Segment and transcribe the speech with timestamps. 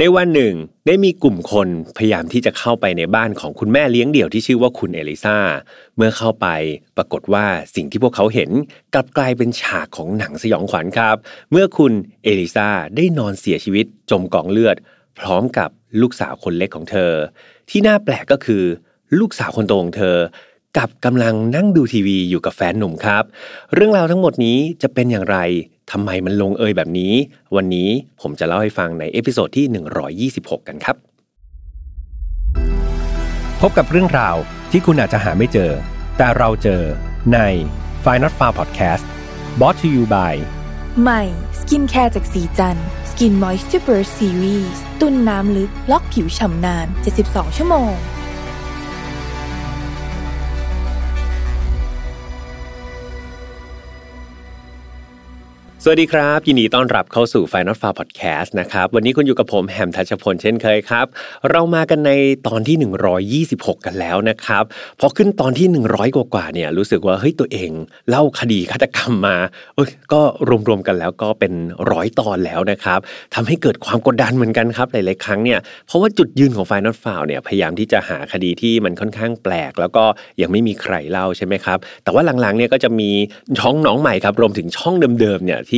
[0.00, 0.54] ในวันหนึ่ง
[0.86, 5.38] ได้มีกลุ่มคนพยายามที่จะเข้าไปในบ้านของคุณแม่เลี้ยงเดี่ยวที่ชื่อว่าคุณเอลิซา
[5.96, 6.46] เมื่อเข้าไป
[6.96, 8.50] ปรากฏว่าสิ่งที่พวกเขาเห็น
[8.94, 11.16] กลับกลายเป็นฉากของหนังสยองขวัญครับ
[11.50, 11.92] เมื่อคุณ
[12.24, 14.76] เอลิซาได้นอนเสียชีวิตจมกองเลือด
[15.18, 15.70] พร้อมกับ
[16.00, 17.12] ลูกสาวคนเล็กของเธอ
[17.70, 18.64] ที่น่าแปลกก็คือ
[19.18, 20.16] ลูกสาวคนโตของเธอ
[20.78, 23.24] กับกำลังนั่งดูทีวีอยู่กับแฟนหนุ่มครับ
[23.74, 25.38] เรื่องราวทั้งหมดนี้จะเป็นอย่างไร
[25.92, 27.12] ทำไมมันลงเอยแบบนี้
[27.56, 27.88] วันนี้
[28.20, 30.96] ผมจะเล่าให้ฟังใน episode ที่ 126 กันครับ
[33.60, 34.36] พบกับเรื่องราว
[34.70, 35.70] ที่คุณอาจจะหาไม่เจอ
[36.18, 36.82] แต่เราเจอ
[37.32, 37.38] ใน
[38.04, 39.04] f i n a l f a r Podcast
[39.60, 40.34] b o t to you by
[41.02, 41.22] ใหม่
[41.60, 42.76] skincare จากศรีจัน
[43.10, 46.86] ทร์ Skin Moisture Burst Series ตุนน้ำลึก ล็อกผิวฉ่ำนาน
[47.22, 47.92] 72 ชั่วโมง
[55.86, 61.06] สวัสดีครับ ยินดีต้อนรับเข้าสู่ Final f a r Podcast นะครับวันนี้คุณอยู่กับผมแฮมทัชพลเช่นเคยครับ
[61.50, 62.10] เรามากันใน
[62.46, 62.76] ตอนที่
[63.50, 64.64] 126 กันแล้วนะครับ
[65.00, 67.70] พอขึ้นตอนที่ 100 กว่าๆเนี่ยรู้สึกว่าเฮ้ยตัวเอง
[68.08, 69.36] เล่าคดีฆาตกรรมมา
[69.76, 70.20] เอ้ยก็
[70.68, 71.52] รวมๆกันแล้วก็เป็น
[71.90, 73.00] ร้อยตอนแล้วนะครับ
[73.34, 80.04] ทำให้เกิดความกดดันเหมือนกันครับหลายๆครั้งเนี่ยเพราะว่าจุดยืนของ Final f a r เนี่ยพยายามที่จะหาคดีที่มันค่อนข้างแปลก แล้วก็
[80.40, 83.10] ยังไม่มีใครเล่าใช่ไหมครับแต่ว่าหลังๆเนี่ยก็จะมี
[83.60, 85.73] ช่องน้องใหม่ครับรวมถึงช่องเดิมๆเนี่ยท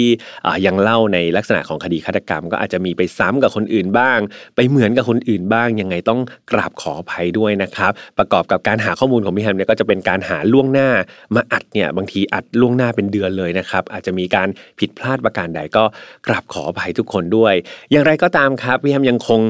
[0.66, 4.18] ยังเล่าในลักษณะของคดีฆาตกรรม ก็อาจจะมีไปซ้ำกับคนอื่นบ้าง
[4.56, 6.20] ไปเหมือนกับคนอื่นบ้าง ยังไงต้อง
[6.52, 10.88] กราบขออภัยด้วยนะครับ ประกอบกับการหาข้อมูลของพี่แฮมเนี่ยก็จะเป็นการหาล่วงหน้า
[11.34, 15.84] มาอัดเนี่ยบางทีอัดล่วงหน้าเป็นเดือนเลยนะครับ อาจจะมีการผิดพลาดประการใดก็
[16.26, 17.54] กราบขออภัยทุกคนด้วย
[17.90, 19.40] อย่างไรก็ตามครับพี่แฮมยังคง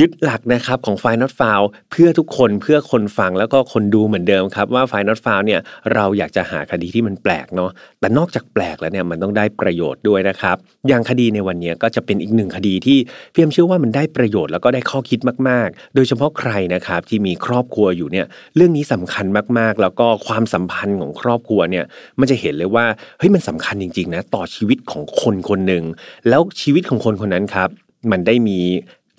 [0.00, 5.60] ยึดหลักนะครับของไฟน์นอตฟาวเพื่อทุกคนเพื่อคนฟังแล้วก็คนดูเหมือนเดิมครับว่าไฟน์นอตฟาวเนี่ย
[5.94, 10.56] เราอยากจะหาคดีที่มันแปลกเนาะแต่นอกจากแปลกแล้วเนี่ยมันต้องได้ประโยชน์ด้วยนะครับ
[10.88, 12.98] อย่างคดีในวันนี้ก็จะเป็นอีกหนึ่งคดีที่
[13.32, 19.26] พี่ยมเชื่อว่ามันได้ประโยชน์แล้วก็ได้ข้อคิดมาก ๆ โดยเฉพาะใครนะครับที่มีครอบครัวอยู่เนี่ยเรื่องนี้สำคัญ
[19.58, 21.84] มากๆ แล้วก็ความสัมพันธ์ของครอบครัวเนี่ย
[22.20, 22.84] มันจะเห็นเลยว่า
[23.18, 25.84] เฮ้ยมันสำคัญจริงๆนะต่อชีวิตของคนคนหนึ่ง
[26.28, 27.70] แล้วชีวิตของคนคนนั้นครับ
[28.12, 28.58] มันได้มี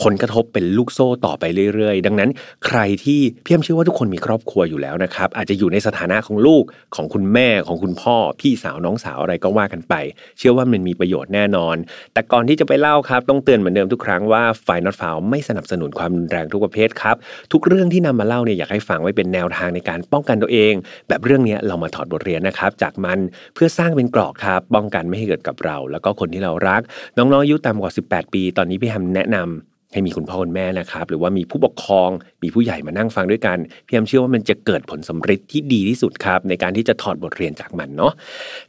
[0.03, 1.44] ผลกระทบเป็นลูกโซ่ต่อไป
[1.74, 2.30] เรื่อย ๆ ดังนั้น
[2.68, 6.63] ใครที่พี่ยมเชื่อว่าทุกคนมีครอบครัวอยู่แล้วนะครับ อาจจะอยู่ในสถานะของลูก
[6.96, 9.94] ของคุณแม่ของคุณพ่อ พี่สาวน้องสาวอะไรก็ว่ากันไป
[10.38, 11.75] เชื่อว่ามันมีประโยชน์แน่นอน
[12.13, 17.16] แต่ก่อนที่จะไปเล่าครับ ต้องเตือนเหมือนเดิมทุกครั้งว่าฝ่ายนอตฟาวไม่สนับสนุนความรุนแรงทุกประเภทครับ
[17.52, 20.74] ทุกเรื่องที่นำมาเล่าเนี่ยอยากให้ฟังไว้เป็นแนวทางในการป้องกันตัวเอง
[21.08, 23.19] แบบเรื่องนี้เรามาถอดบทเรียนนะครับจากมัน
[23.53, 26.81] เพื่อสร้างเป็นกรอกครับป้องกันไม่ให้เกิดกับเรา แล้วก็คนที่เรารัก
[27.18, 32.09] น้องๆอายุต่ำกว่า 18 ปี ตอนนี้พี่เอ็มแนะนำ ให้มีคุณพ่อคุณแม่นะครับ หรือว่ามีผู้ปกครอง
[32.44, 38.12] มีผู้ใหญ่มานั่งฟังด้วยกันพี่เอ็มเชื่อว่ามันจะเกิดผลสำเร็จที่ดีที่สุดครับ ในการที่จะถอดบทเรียนจากมันเนาะ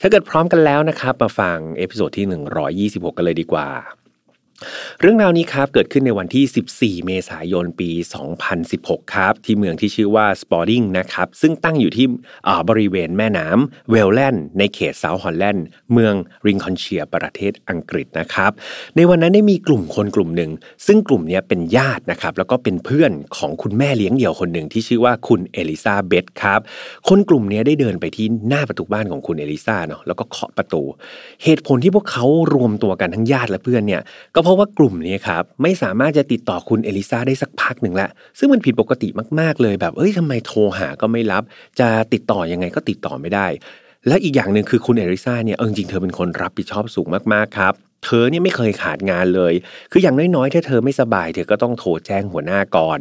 [0.00, 3.68] ถ้าเกิดพร้อมกันแล้วนะครับ มาฟัง episode ที่ 126 กันเลยดีกว่า
[5.00, 7.90] เรื่องราวนี้ครับเกิดขึ้นในวันที่ 14 เมษายนปี
[8.52, 12.06] 2016 ครับ ที่เมืองที่ชื่อว่าสปอลดิงนะครับ ซึ่งตั้งอยู่ที่
[12.68, 16.14] บริเวณแม่น้ำเวลแลนด์ในเขตเซาท์ฮอลแลนด์เมือง
[16.46, 18.52] ริงคอนเชียประเทศอังกฤษนะครับ
[18.96, 20.50] ในวันนั้นได้มีกลุ่มคนกลุ่มหนึ่ง
[20.86, 26.60] ซึ่งกลุ่มนี้เป็นญาตินะครับ แล้วก็เป็นเพื่อนของคุณแม่เลี้ยงเดี่ยวคนหนึ่งที่ชื่อว่าคุณเอลิซาเบธครับ
[27.08, 30.82] คนกลุ่มนี้ได้เดินไปที่หน้าประตูบ้านของคุณเอลิซาเนาะแล้วก็เคาะประตู
[31.44, 34.02] เหตุผลที่พวกเขารวมตัวกันทั้งญาติและเพื่อนเนี่ย
[34.34, 39.08] ก็เพราะว่ากลุ่มนี้ครับไม่สามารถจะติดต่อคุณเอลิซาได้สักพักหนึ่งละซึ่งมันผิดปกติ
[39.40, 41.42] มากๆเลยแบบเอ้ยทำไมโทรหาก็ไม่รับ
[41.80, 43.46] จะติดต่อยังไงก็ติดต่อไม่ได้
[44.08, 47.72] และอีกอย่างหนึ่งคือคุณเอลิซาเนี่ยเออจริงๆเธอเป็นคนรับผิดชอบสูงมากๆครับ
[48.04, 49.54] เธอเนี่ยไม่เคยขาดงานเลย
[49.92, 53.00] คืออย่างน้อยๆ ถ้าเธอไม่สบายเธอก็ต้องโทรแจ้งหัวหน้าก่อน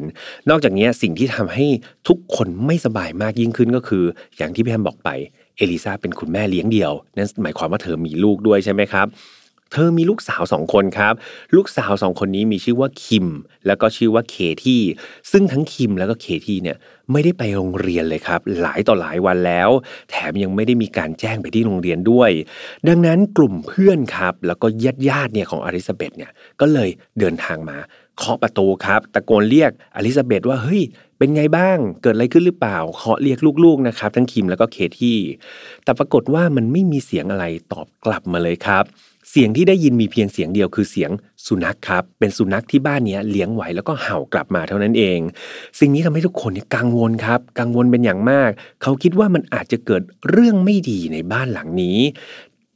[0.49, 1.65] นอกจากนี้สิ่งที่ทำให้
[2.07, 4.03] ทุกคนไม่สบายมากยิ่งขึ้นก็คือ
[4.37, 5.09] อย่างที่พี่แฮมบอกไป
[5.57, 9.07] เอลิซาเป็นคุณแม่เลี้ยงเดี่ยว นั่นหมายความว่าเธอมีลูกด้วยใช่ไหมครับ
[9.72, 11.13] เธอมีลูกสาวสองคนครับ
[11.55, 13.28] ลูกสาวสองคนนี้มีชื่อว่าคิม
[13.67, 14.81] แล้วก็ชื่อว่าเคที่
[15.31, 16.78] ซึ่งทั้งคิมแล้วก็เคที่เนี่ย
[17.11, 19.69] ไม่ได้ไปโรงเรียนเลยครับ หลายต่อหลายวันแล้ว
[20.09, 22.31] แถมยังไม่ได้มีการแจ้งไปที่โรงเรียนด้วย
[22.88, 26.89] ดังนั้นกลุ่มเพื่อนครับ แล้วก็ญาติญาติเนี่ยของอลิซาเบธเนี่ยก็เลย
[27.19, 27.77] เดินทางมา
[28.17, 30.81] เคาะประตูครับ ตะโกนเรียกอลิซาเบธว่าเฮ้ย
[31.18, 35.18] เป็นไงบ้าง เกิดอะไรขึ้นหรือเปล่า เคาะเรียกลูกๆนะครับ ทั้งคิมแล้วก็เคที่
[35.83, 38.86] แต่ปรากฏว่ามันไม่มีเสียงอะไรตอบกลับมาเลยครับ
[39.29, 41.12] เสียงที่ได้ยินมีเพียงเสียงเดียวคือเสียง
[41.47, 45.19] สุนัขครับ เป็นสุนัขที่บ้านนี้เลี้ยงไว้แล้วก็เห่ากลับมาเท่านั้นเอง
[45.79, 48.50] สิ่งนี้ทำให้ทุกคนเนี่ยกังวลครับ กังวลเป็นอย่างมาก
[48.81, 52.00] เขาคิดว่ามันอาจจะเกิดเรื่องไม่ดีในบ้านหลังนี้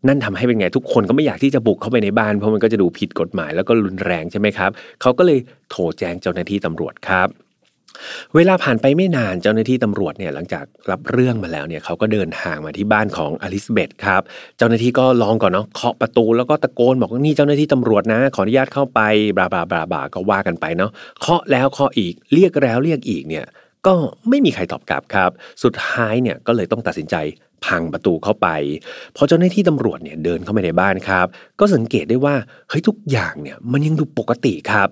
[0.08, 4.72] นั่นทำให้เป็นไงทุกคนก็ไม่อยากที่จะบุกเข้าไปในบ้านเพราะมันก็จะดูผิดกฎหมาย แล้วก็รุนแรงใช่ไหมครับ
[5.02, 5.40] เขาก็เลย
[5.70, 7.28] โทรแจ้งเจ้าหน้าที่ตำรวจครับ
[8.36, 14.22] เวลาผ่านไปไม่นานเจ้าหน้าที่ตำรวจเนี่ยหลังจากรับเรื่องมาแล้วเนี่ยเขาก็เดินทางมาที่บ้านของอลิซาเบธครับ
[14.58, 19.00] เจ้าหน้าที่ก็ลองก่อนเนาะเคาะประตูแล้วก็ตะโกนบอกว่านี่เจ้าหน้าที่ตำรวจนะ ขออนุญาตเข้าไป
[19.38, 23.46] บลาบลาบลาบลาก็ว่ากันไปเนาะเคาะแล้วเคาะอีกเรียกแล้วเรียกอีกเนี่ย
[23.88, 23.94] ก็
[24.30, 25.32] ไม่มีใครตอบกลับครับ
[25.64, 27.16] สุดท้ายเนี่ยก็เลยต้องตัดสินใจ
[27.66, 28.48] พังประตูเข้าไป
[29.16, 31.28] พอเจ้าหน้าที่ตำรวจเนี่ยเดินเข้าไปในบ้านครับ
[31.60, 32.36] ก็สังเกตได้ว่า
[32.70, 34.90] เฮ้ยทุกอย่างเนี่ยมันยังดูปกติครับ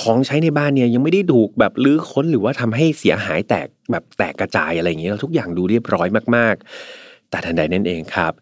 [0.00, 8.32] ของใช้ในบ้านเนี่ยยังไม่ได้ถูกแบบลื้อค้นหรือว่าทำให้เสียหายแตกแบบแตกกระจายอะไรอย่างเงี้ยทุกอย่างดูเรียบร้อยมากๆ แต่ทันใดนั่นเองครับ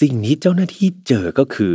[0.00, 1.74] สิ่งนี้เจ้าหน้าที่เจอก็คือ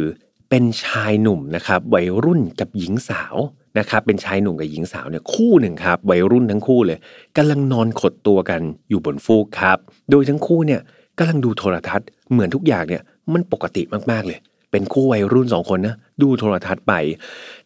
[0.49, 3.35] เป็นชายหนุ่มนะครับวัยรุ่นกับหญิงสาว
[3.79, 6.97] นะครับเป็นชายหนุ่มกับหญิงสาวเนี่ยคู่หนึ่งครับวัยรุ่นทั้งคู่เลย
[7.37, 9.77] กำลังนอนขดตัวกันอยู่บนฟูกครับ
[10.11, 10.81] โดยทั้งคู่เนี่ย
[11.17, 13.03] กำลังดูโทรทัศน์เหมือนทุกอย่างเนี่ย
[13.33, 14.39] มันปกติมากๆเลย
[14.71, 16.93] เป็นคู่วัยรุ่นสองคนนะดูโทรทัศน์ไป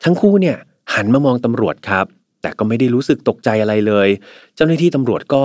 [0.03, 0.57] ทั้งคู่เนี่ย
[0.95, 2.05] หันมามองตำรวจครับ
[2.41, 4.09] แต่ก็ไม่ได้รู้สึกตกใจอะไรเลย
[4.55, 5.43] เจ้าหน้าที่ตำรวจก็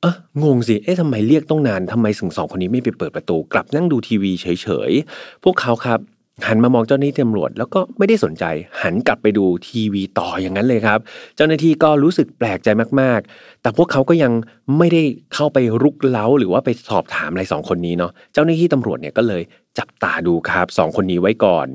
[0.00, 6.00] เอองงสิ เอ๊ะทำไมเรียกต้องนานทำไมสึงสองคนนี้ไม่ไปเปิดประตู กลับนั่งดูทีวีเฉยๆ พวกเขาครับ
[6.46, 8.44] หันมามองเจ้าหน้าที่ตำรวจแล้วก็ไม่ได้สนใจ
[8.82, 10.98] หันกลับไปดูทีวีต่ออย่างนั้นเลยครับ
[11.36, 12.68] เจ้าหน้าที่ก็รู้สึกแปลกใจ
[13.00, 14.32] มากๆ แต่พวกเขาก็ยัง
[14.78, 15.02] ไม่ได้
[15.34, 19.42] เข้าไปรุกเล้าหรือว่าไปสอบถามอะไรสองคนนี้เนาะเจ้าหน้าที่ตำรวจเนี่ยก็เลย
[19.78, 21.66] จับตาดูครับสองคนนี้ไว้ก่อน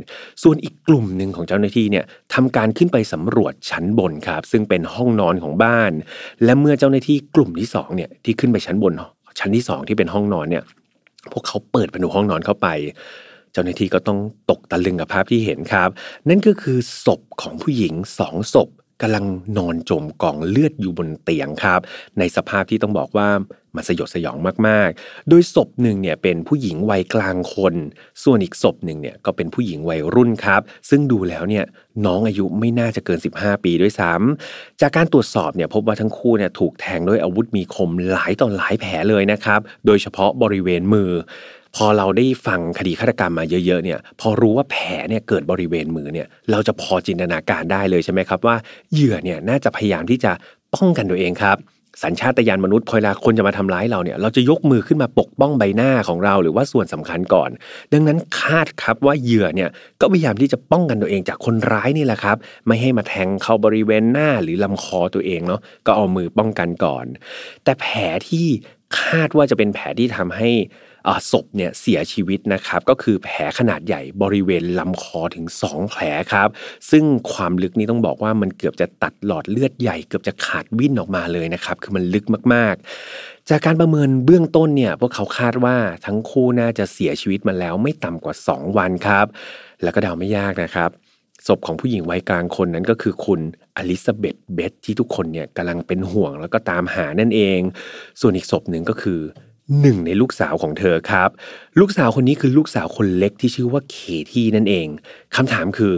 [0.43, 5.91] ส่วนอีกกลุ่มหนึ่งของเจ้าหน้าที่เนี่ยทำการขึ้นไปสำรวจชั้นบนครับ ซึ่งเป็นห้องนอนของบ้าน
[6.43, 8.93] และเมื่อเจ้าหน้าที่กลุ่มที่2เนี่ยที่ขึ้นไปชั้นบน
[9.39, 10.63] ชั้นที่2ที่เป็นห้องนอนเนี่ย
[11.31, 12.67] พวกเขาเปิดประตูห้องนอนเข้าไป
[13.53, 15.89] เจ้าหน้าที่ก็ต้องตกตะลึงกับภาพที่เห็นครับ
[16.29, 18.69] นั่นก็คือศพของผู้หญิงสองศพ
[19.01, 19.25] กำลัง
[19.57, 21.79] นอนจมกองเลือดอยู่บนเตียงครับ
[22.19, 23.29] ในสภาพที่ต้องบอกว่า
[23.75, 27.75] มันสยดสยองมากๆ โดยศพหนึ่งเนี่ยเป็นผู้หญิงวัยกลางคน
[28.23, 31.65] ส่วนอีกศพหนึ่งเนี่ยก็เป็นผู้หญิงวัยรุ่นครับ ซึ่งดูแล้วเนี่ย
[32.05, 41.11] น้องอายุไม่น่าจะเกิน 15 ปีด้วยซ้ำจากการตรวจสอบเนี่ยพบว่าทั้งคู่เนี่ยถูกแทงด้วยอาวุธมีคมหลายต่อหลายแผลเลยนะครับ โดยเฉพาะบริเวณมือ
[41.75, 48.55] พอเราได้ฟังคดีฆาตกรรมมาเยอะๆเนี่ยพอรู้ว่าแผลเนี่ยเกิดบริเวณมือเนี่ยเราจะพอจินตนาการได้เลยใช่ไหมครับว่า
[48.93, 50.31] เหยื่อเนี่ยน่าจะพยายามที่จะ
[50.73, 51.59] ป้องกันตัวเองครับ
[52.03, 57.49] สัญชาตญาณมนุษย์พอเวลาคนจะมาทำร้ายเราเนี่ยเราจะยกมือขึ้นมาปกป้องใบหน้าของเราหรือว่าส่วนสำคัญก่อน
[57.93, 59.69] ดังนั้นคาดครับว่าเหยื่อเนี่ย
[60.01, 62.37] ก็พยายามที่จะป้องกันตัวเองจากคนร้ายนี่แหละครับ
[62.67, 67.05] ไม่ให้มาแทงเข้าบริเวณหน้าหรือลำคอตัวเองเนาะก็เอามือป้องกันก่อน
[67.63, 67.97] แต่แผล
[68.27, 68.47] ที่
[68.99, 70.49] คาดว่าจะเป็นแผลที่ทำให้
[71.31, 76.49] ศพเนี่ยเสียชีวิตนะครับก็คือแผลขนาดใหญ่บริเวณลำคอถึง 2 แผลครับ
[76.91, 85.75] ซึ่งความลึกนี้ต้องบอกว่ามันเกือบจะตัดหลอดเลือดใหญ่เกือบจะขาดวิ่นออกมาเลยนะครับคือมันลึกมากๆ จากการประเมินเบื้องต้นเนี่ยพวกเขาคาดว่า
[86.05, 89.25] ทั้งคู่น่าจะเสียชีวิตมาแล้วไม่ต่ำกว่า 2 วันครับ
[89.83, 90.91] แล้วก็เดาไม่ยากนะครับ
[91.47, 93.39] ศพของผู้หญิงวัยกลางคนนั้นก็คือคุณ
[93.75, 97.59] อลิซาเบธเบธที่ทุกคนเนี่ยกำลังเป็นห่วงแล้วก็ตามหานั่นเอง
[98.21, 99.19] ส่วนอีกศพหนึ่งก็คือ
[99.81, 101.29] หนึ่งในลูกสาวของเธอครับ
[101.79, 103.97] ลูกสาวคนนี้คือลูกสาวคนเล็กที่ชื่อว่าเค
[104.31, 104.87] ที่นั่นเอง
[105.35, 105.93] คำถามคือ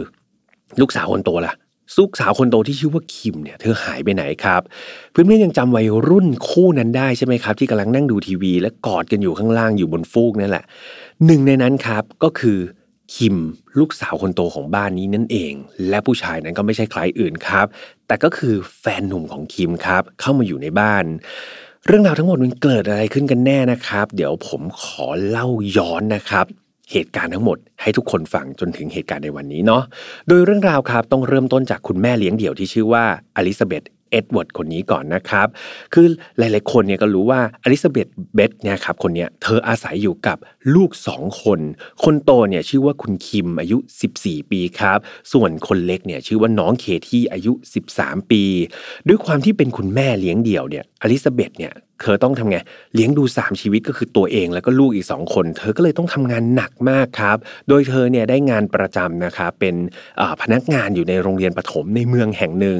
[0.79, 1.53] ลูกสาวคนโตล่ะ
[1.99, 4.61] ลูกสาวคนโตที่ชื่อว่าคิมเนี่ยเธอหายไปไหนครับ
[5.11, 10.63] เพื่อนๆยังจำวัยรุ่นคู่นั้นได้ใช่ไหมครับ ที่กำลังนั่งดูทีวี และกอดกันอยู่ข้างล่างอยู่บนฟูกนั่นแหละ
[11.25, 12.59] หนึ่งในนั้นครับก็คือ
[13.15, 13.35] คิม
[13.79, 15.53] ลูกสาวคนโตของบ้านนี้นั่นเอง
[15.89, 17.65] และผู้ชายนั้นก็ไม่ใช่ใครอื่นครับ
[18.07, 21.05] แต่ก็คือแฟนหนุ่มของคิมครับเข้ามาอยู่ในบ้าน
[21.87, 25.47] เรื่องราวทั้งหมดมันเกิดอะไรขึ้นกันแน่นะครับ เดี๋ยวผมขอเล่า
[25.77, 26.45] ย้อนนะครับ
[26.91, 29.83] เหตุการณ์ทั้งหมดให้ทุกคนฟังจนถึงเหตุการณ์ในวันนี้เนาะ
[30.27, 33.03] โดยเรื่องราวครับต้องเริ่มต้นจากคุณแม่เลี้ยงเดี่ยวที่ชื่อว่า
[33.35, 35.47] อลิซาเบธ เอ็ดเวิร์ดคนนี้ก่อนนะครับ
[35.93, 40.37] คือหลาย ๆ คนเนี่ยก็รู้ว่าอลิซาเบธเบธเนี่ยครับคนเนี้ยเธออาศัยอยู่กับ
[40.75, 41.59] ลูกสองคน
[42.03, 43.77] คนโตเนี่ยชื่อว่าคุณคิมอายุ
[44.15, 44.99] 14 ปีครับ
[45.33, 47.53] ส่วนคนเล็กเนี่ยชื่อว่าน้องเคที่อายุ
[47.91, 48.43] 13 ปี
[49.07, 52.57] ด้วยความที่เป็นคุณแม่เลี้ยงเดี่ยวเนี่ยอลิซาเบธเนี่ย เธอต้องทำไง
[52.95, 57.37] เลี้ยงดู 3 ชีวิตก็คือตัวเองแล้วก็ลูกอีก 2 คน เธอก็เลยต้องทำงานหนักมากครับ
[57.69, 59.75] โดยเธอเนี่ยได้งานประจำนะครับเป็น
[60.41, 62.79] พนักงานอยู่ในโรงเรียนประถมในเมืองแห่งหนึ่ง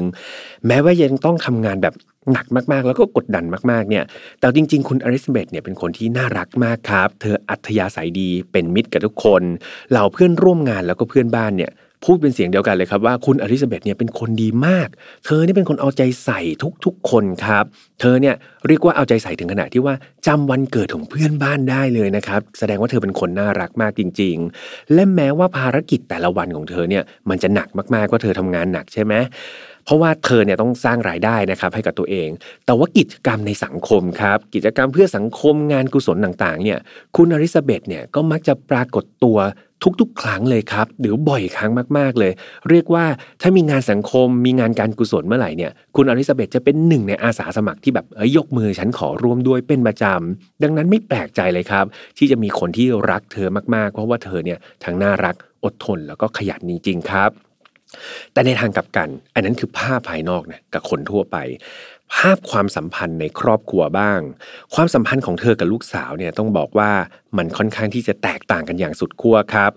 [0.66, 1.94] แม้ว่ายังต้องทำงานแบบ
[2.32, 4.04] หนักมากๆ แล้วก็กดดันมากๆเนี่ย
[4.40, 9.42] แต่จริง ๆ คุณอริสเบตเนี่ยเป็นคนที่น่ารักมากครับ เธออัธยาศัยดีเป็นมิตรกับทุกคน
[9.90, 11.70] เหล่าเพื่อนร่วมงานแล้วก็เพื่อนบ้านเนี่ย
[12.04, 14.88] พูดเป็นเสียงเดียวกันเลยครับว่าคุณอลิซาเบธเนี่ยเป็นคนดีมาก
[15.24, 16.40] เธอนี่เป็นคนเอาใจใส่
[16.84, 17.64] ทุกๆคนครับ
[18.00, 18.34] เธอเนี่ย
[18.66, 19.94] เรียกว่าเอาใจใส่ถึงขนาดที่ว่า
[20.26, 29.14] จำวันเกิดของเพื่อนบ้านได้เลยนะครับ แสดงว่าเธอเป็นคนน่ารักมากจริง ๆ และแม้ว่าภารกิจแต่ละวันของเธอเนี่ยมันจะหนักมากๆว่าเธอทำงานหนักใช่ไหม
[29.84, 32.28] เพราะว่าเธอเนี่ยต้องสร้างรายได้นะครับให้กับตัวเอง
[32.66, 36.78] แต่ว่ากิจกรรมในสังคมครับ กิจกรรมเพื่อสังคมงานกุศลต่างๆเนี่ย
[37.16, 39.38] คุณอริซาเบธเนี่ยก็มักจะปรากฏตัว
[40.00, 42.32] ทุกๆ ครั้งเลยครับ หรือบ่อยครั้งมากๆเลย
[42.70, 43.04] เรียกว่า
[43.40, 51.84] ถ้ามีงานสังคมมีงานการกุศลเมื่อไหร่เนี่ยคุณอลิซาเบธจะเป็นหนึ่งในอาสาสมัครที่แบบเอ้ยยกมือฉันขอร่วมด้วยเป็นประจำดังนั้นไม่แปลกใจเลยครับ
[52.18, 55.34] ที่จะมีคนที่รักเธอมากๆ เพราะว่าเธอเนี่ยทั้งน่ารัก
[55.64, 57.30] อดทนแล้วก็ขยันจริงๆครับ
[58.32, 61.36] แต่ในทางกลับกัน อันนั้นคือภาพภายนอกนะกับคนทั่วไป
[62.14, 64.20] ภาพความสัมพันธ์ในครอบครัวบ้าง
[64.74, 66.90] ความสัมพันธ์ของเธอกับลูกสาวเนี่ยต้องบอกว่า
[67.36, 69.70] มันค่อนข้างที่จะแตกต่างกันอย่างสุดขั้วครับ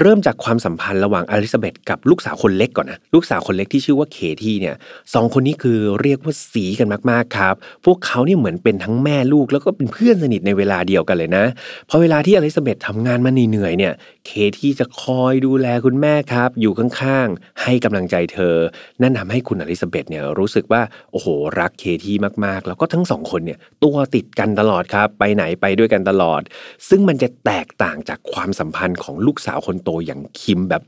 [0.00, 4.74] เริ่มจากความสัมพันธ์ระหว่างอลิซาเบธกับลูกสาวคนเล็กก่อนนะ ลูกสาวคนเล็กที่ชื่อว่าเคที่เนี่ย
[5.14, 11.44] สองคนนี้คือเรียกว่าสีกันมากๆครับ พวกเขาเนี่ยเหมือนเป็นทั้งแม่ลูกแล้วก็เป็นเพื่อนสนิทในเวลาเดียวกันเลยนะ
[11.88, 13.92] พอเวลาที่อลิซาเบธทำงานมาเหนื่อยเนี่ย
[14.26, 18.56] เคที่จะคอยดูแลคุณแม่ครับ อยู่ข้างๆ ให้กำลังใจเธอ
[19.02, 20.82] นั่นทำให้คุณอลิซาเบธเนี่ยรู้สึกว่า
[21.12, 21.26] โอ้โห
[21.60, 26.42] รักเคที่มากๆ แล้วก็ทั้งสองคนเนี่ยตัวติดกันตลอดครับ ไปไหนไปด้วยกันตลอด
[26.88, 30.82] ซึ่งมันจะแตกต่างจากความสัมพันธ์ของลูกสาวคนโตอย่างคิมแบบ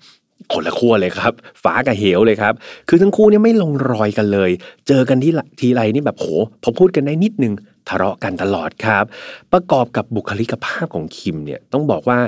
[0.52, 2.54] คนละขั้วเลยครับฟ้ากับเหวเลยครับ
[2.88, 4.50] คือทั้งคู่เนี่ยไม่ลงรอยกันเลย
[4.88, 6.26] เจอกันที่ทีไรนี่แบบโห
[6.62, 7.54] พอพูดกันได้นิดนึง
[7.90, 9.04] ทะเลาะกันตลอดครับ
[9.52, 12.18] ประกอบกับบุคลิกภาพของคิมเนี่ยต้องบอกว่า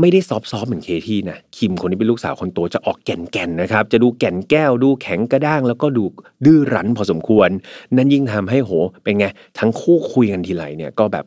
[0.00, 6.04] ไม่ได้ซอฟต์ๆเหมือนเคที่นะคิมคนนี้เป็นลูกสาวคนโตจะออกแก่นๆนนะครับ จะดูแก่นแก้ว ดูแข็งกระด้าง แล้วก็ดู
[6.44, 7.48] ดื้อรั้นพอสมควร
[7.96, 8.72] นั่นยิ่งทำให้โห
[9.02, 9.26] เป็นไง
[9.58, 11.24] ทั้งคู่คุยกันทีไรเนี่ยก็แบบ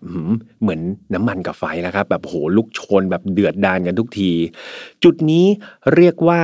[0.62, 0.80] เหมือน
[1.14, 4.32] น้ำมันกับไฟแล้วครับ แบบโหลุกชนแบบเดือดดานกันทุกที
[5.04, 5.46] จุดนี้
[5.96, 6.42] เรียกว่า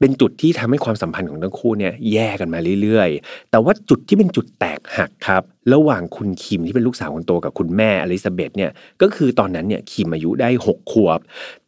[0.00, 5.42] เป็นจุดที่ทำให้ความสัมพันธ์ของทั้งคู่เนี่ยแย่กันมาเรื่อยๆ แต่ว่าจุดที่เป็นจุดแตกหักครับ
[5.72, 8.70] ระหว่างคุณคิมที่เป็นลูกสาวคนโตกับคุณแม่อลิซาเบธเนี่ย
[9.02, 11.20] ก็คือตอนนั้นเนี่ยคิมอายุได้6ขวบ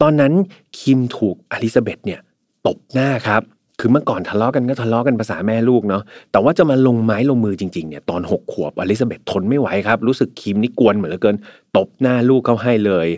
[0.02, 0.32] ตอนนั้น
[0.80, 2.20] คิมถูกอลิซาเบธเนี่ย
[2.66, 3.42] ตบหน้าครับ
[3.84, 11.36] คือเมื่อก่อนทะเลาะกันก็ทะเลาะกันภาษาแม่ลูกเนาะแต่ว่าจะมาลงไม้ลงมือจริงๆเนี่ยตอนหกขวบอลิซาเบธทนไม่ไหวครับ รู้สึกคิมนี่กวนเหมือนเหลือเกิน
[11.76, 13.08] ตบหน้าลูกเขาให้เลย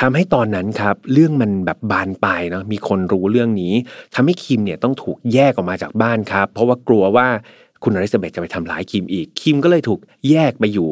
[0.00, 3.72] ทำให้ตอนนั้นครับเรื่องมันแบบบานปลายเนาะมีคนรู้เรื่องนี้
[4.14, 7.26] ทำให้คิมเนี่ยต้องถูกแยกออกมาจากบ้านครับ เพราะว่ากลัวว่า
[7.82, 10.90] คุณอลิซาเบธจะไปทำร้ายคิมอีกคิมก็เลยถูกแยกไปอยู่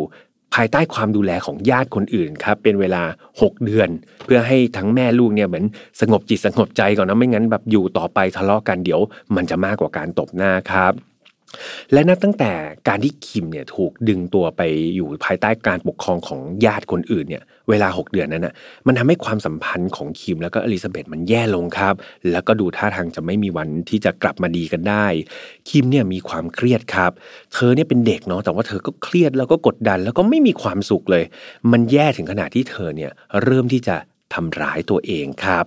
[0.54, 3.02] ภายใต้ความดูแลของญาติคนอื่นครับเป็นเวลา
[3.38, 3.88] 6 เดือน
[4.25, 5.64] เพื่อให้ทั้งแม่ลูกเนี่ยเหมือน
[6.00, 9.00] สงบจิตสงบใจก่อนนะไม่งั้นแบบอยู่ต่อไปทะเลาะกันเดี๋ยว
[9.37, 10.92] มันจะมากกว่าการตบหน้าครับ
[11.92, 12.52] และนับตั้งแต่
[12.88, 14.62] การที่คิมเนี่ยถูกดึงตัวไป
[14.97, 18.54] อยู่ภายใต้การปกครองของญาติคนอื่นเนี่ยเวลา 6 เดือนนั้นน่ะ
[18.87, 21.94] มันทำให้ความสัมพันธ์ของคิมแล้วก็อลิซาเบธมันแย่ลงครับ
[22.30, 25.06] แล้วก็ดูท่าทางจะไม่มีวันที่จะกลับมาดีกันได้
[25.68, 27.12] คิมเนี่ยมีความเครียดครับ
[27.54, 31.25] เธอเนี่ยเป็นเด็กเนาะแต่ว่าเธอก็เครียดแล้วก็กดดัน แล้วก็ไม่มีความสุขเลย
[31.73, 33.97] มันแย่ถึงขนาดที่เธอเนี่ยเริ่มที่จะ
[34.35, 35.64] ทำร้ายตัวเองครับ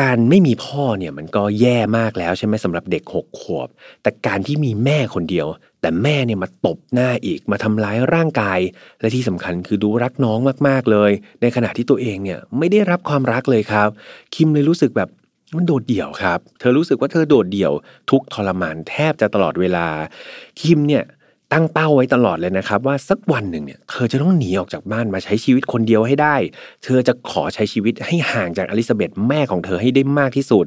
[0.08, 3.68] ารไม่มีพ่อเนี่ยมันก็แย่มากแล้วใช่ไหมสำหรับเด็กหกขวบ
[4.02, 5.46] แต่การที่มีแม่คนเดียว
[5.80, 8.60] แต่แม่เนี่ยมาตบหน้าอีกมาทำร้ายร่างกาย
[9.00, 10.38] และที่สำคัญคือดูรักน้อง
[10.68, 11.10] มากๆเลย
[11.42, 13.88] ในขณะที่ตัวเองเนี่ยไม่ได้รับความรักเลยครับ
[14.34, 15.08] คิมเลยรู้สึกแบบ
[15.56, 17.72] มันโดดเดี่ยวครับ เธอรู้สึกว่าเธอโดดเดี่ยว
[18.10, 19.86] ทุกทรมานแทบจะตลอดเวลา
[20.60, 21.04] คิมเนี่ย
[21.52, 26.36] ตั้งเป้าไว้ตลอดเลยนะครับ ว่าสักวันหนึ่งเนี่ยเธอจะต้องหนีออกจากบ้านมาใช้ชีวิตคนเดียวให้ได้
[26.84, 30.66] เธอจะขอใช้ชีวิตให้ห่างจากอลิซาเบธแม่ของเธอให้ได้มากที่สุด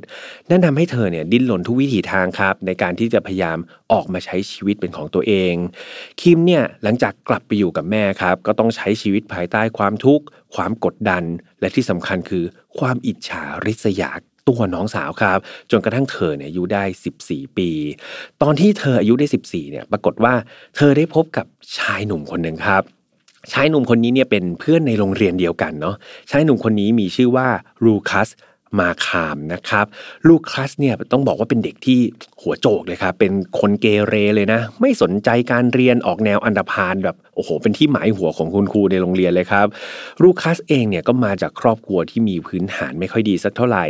[0.49, 3.57] นั่นทำให้เธอเนี่ยดิ้นรนทุกวิถีทางครับ ในการที่จะพยายาม
[3.91, 5.53] ออกมาใช้ชีวิตเป็นของตัวเอง
[6.21, 11.23] คิมเนี่ยหลังจากกลับไปอยู่กับแม่ครับ ก็ต้องใช้ชีวิตภายใต้ความทุกข์ความกดดัน
[11.59, 12.43] และที่สำคัญคือ
[12.79, 14.11] ความอิจฉาริษยา
[14.47, 15.39] ตัวน้องสาวครับ
[15.71, 16.83] จนกระทั่งเธอเนี่ยอายุได้
[17.21, 17.69] 14 ปี
[18.41, 20.33] ตอนที่เธออายุได้ 14เนี่ยปรากฏว่า
[20.75, 21.45] เธอได้พบกับ
[21.77, 22.83] ชายหนุ่มคนหนึ่งครับ
[23.53, 25.95] ชายหนุ่มคนนี้เนี่ยเป็นเพื่อนในโรงเรียนเดียวกันเนาะ
[26.31, 27.47] ชายหนุ่มคนนี้มีชื่อว่า
[27.85, 28.29] ลูคัส
[28.79, 29.85] มาคามนะครับ
[30.27, 31.99] ลูคัสเนี่ยต้องบอกว่าเป็นเด็กที่
[32.41, 39.67] หัวโจกเลยครับเป็นคนเกเรเลยนะ ไม่สนใจการเรียนออกแนวอันดพานแบบ อ้โห เป็นที่หมายหัวของคุณครูในโรงเรียนเลยครับ
[40.23, 43.85] ลูคัสเองเนี่ยก็มาจากครอบครัวที่มีพื้นฐานไม่ค่อยดีสักเท่าไหร่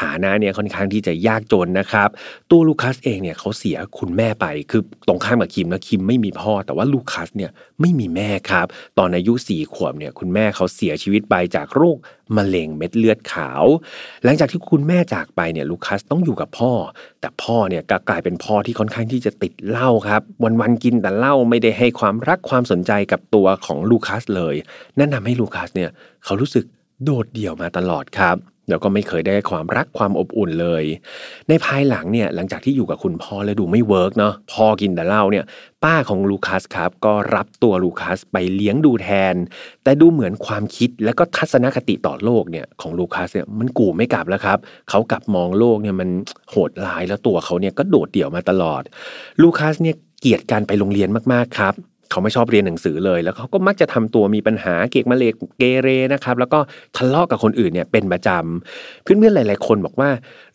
[0.00, 2.08] ฐานะเนี่ยค่อนข้างที่จะยากจนนะครับ
[2.50, 8.66] ตัวลูคัสเองเนี่ยเขาเสียคุณแม่ไป คือตรงข้ามกับคิมนะคิมไม่มีพ่อ แต่ว่าลูคัสเนี่ยไม่มีแม่ครับ
[8.98, 11.98] ตอนอายุสี่ขวบเนี่ยคุณแม่เขาเสียชีวิตไปจากโรค
[12.36, 13.64] มะเร็งเม็ดเลือดขาว
[14.24, 16.72] หลังจากที่คุณแม่จากไปเนี่ยลูคัสต้องอยู่กับพ่อ
[17.20, 20.22] แต่พ่อเนี่ยก็กลายเป็นพ่อที่ค่อนข้างที่จะติดเหล้าครับ
[20.60, 24.54] วันๆกินแต่เหล้าไม่ได้ให้ความรักความสนใจกับตัวของลูคัสเลย
[24.98, 25.90] นั่นทำให้ลูคัสเนี่ย
[26.24, 26.64] เขารู้สึก
[27.04, 28.38] โดดเดี่ยวมาตลอดครับ
[28.68, 30.84] แล้วก็ไม่เคยได้ความรักความอบอุ่นเลย
[31.48, 35.44] ในภายหลังเนี่ยหลังจากที่อยู่กับคุณพ่อแล้วดูไม่ work เนาะพ่อกินแต่เหล้าเนี่ย
[35.84, 39.34] ป้าของลูคัสครับ ก็รับตัวลูคัสไปเลี้ยงดูแทน
[39.84, 44.58] แต่ดูเหมือนความคิดและก็ทัศนคติต่อโลกเนี่ยของลูคัสเนี่ยมันกูไม่กลับแล้วครับ
[44.90, 46.08] เขากลับมองโลกเนี่ยมัน
[46.50, 48.82] โหดร้ายแล้วตัวเขาเนี่ยก็โดดเดี่ยวมาตลอด
[49.42, 51.74] ลูคัสเนี่ยเกลียดการไปโรงเรียนมากๆครับ
[52.10, 56.58] เขาไม่ชอบเรียนหนังสือเลย แล้วเขาก็มักจะทำตัวมีปัญหาเกกมาเลกเกเรนะครับ แล้วก็
[56.96, 60.10] ทะเลาะกับคนอื่นเนี่ยเป็นประจำเพื่อนๆหลาย ๆ คนบอกว่า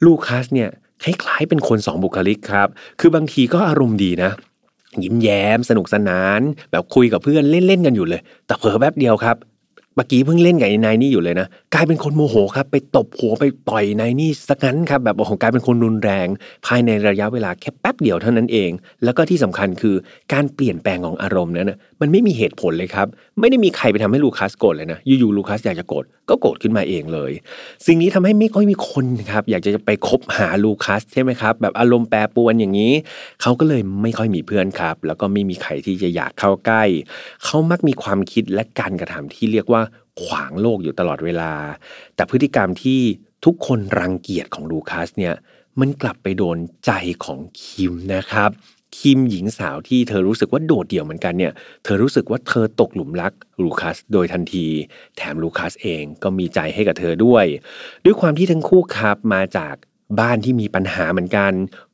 [0.06, 0.70] ลูคัสเนี่ย
[1.04, 2.68] คล้ายๆเป็นคนสองบุคลิกครับ
[3.00, 4.32] คือบางทีก็อารมณ์ดีนะ
[5.04, 6.42] ยิ้มแย้ม สนุกสนาน
[6.72, 9.38] แบบคุยกับเพื่อนเล่นๆกันอยู่เลย แต่เผลอแป๊บเดียวครับ
[9.96, 16.28] เมื่อกี้เพิ่งเล่นกับไอ้นายนี่อยู่เลยนะกลายเป็นคนโมโหครับไปตบหัวไปต่อยนายนี่สักงั้นครับแบบโอ้โหกลายเป็นคนรุนแรง
[16.66, 18.72] ภายในระยะเวลาแค่แป๊บเดียวเท่านั้นเอง
[19.04, 19.96] แล้วก็ที่สำคัญคือ
[20.34, 23.08] การเปลี่ยนแปลงของอารมณ์นั้นนะมันไม่มีเหตุผลเลยครับ
[23.40, 27.32] ไม่ได้มีใครไปทำให้ลูคัสโกรธเลยนะอยู่ๆลูคัสอยากจะโกรธก็โกรธขึ้นมาเองเลย
[27.86, 32.94] สิ่งนี้ทำให้ไม่ค่อยมีคนครับอยากจะไปคบหาลูคัสใช่ไหมครับแบบอารมณ์แปรปรวนอย่างนี้
[33.42, 36.84] เขาก็เลยไม่ค่อยมีเพื่อนครับ แล้วก็ไม่มีใครที่จะอยากเข้าใกล้
[37.46, 39.81] เขามักมีความคิดและการกระทำที่เรียกว่า
[40.24, 41.54] ขวางโลกอยู่ตลอดเวลา
[42.16, 43.02] แต่พฤติกรรมที่
[43.46, 45.34] ทุกคนรังเกียจของลูคัสเนี่ย
[45.80, 46.92] มันกลับไปโดนใจ
[47.26, 48.52] ของคิมนะครับ
[49.00, 51.54] คิมหญิงสาวที่เธอรู้สึกว่าโดดเดี่ยวเหมือนกันเนี่ย
[51.84, 54.66] เธอรู้สึกว่าเธอตกหลุมรักลูคัสโดยทันที
[55.18, 57.46] แถมลูคัสเองก็มีใจให้กับเธอด้วย
[58.06, 59.76] ด้วยความที่ทั้งคู่ครับมาจาก
[60.20, 61.52] บ้านที่มีปัญหาเหมือนกัน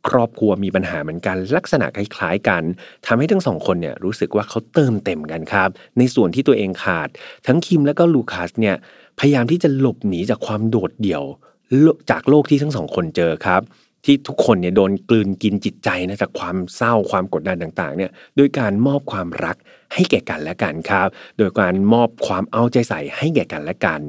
[0.10, 2.64] ครอบครัวมีปัญหาเหมือนกัน ลักษณะคล้ายๆกัน
[3.06, 7.10] ทำให้ทั้งสองคนเนี่ยรู้สึกว่าเขาเติมเต็มกันครับ ในส่วนที่ตัวเองขาด
[7.48, 8.76] ทั้งคิมและก็ลูคัสเนี่ย
[9.20, 11.24] พยายามที่จะหลบหนีจากความโดดเดี่ยว
[12.12, 13.62] จากโลกที่ทั้งสองคนเจอครับ
[14.06, 19.58] ที่ทุกคนเนี่ยโดนกลืนกินจิตใจนะจากความเศร้าความกดดันต่างๆเนี่ยโดยการมอบความรัก
[19.94, 24.02] ให้แก่กันและกันครับ โดยการมอบความเอาใจใส่ให้แก่กันและกัน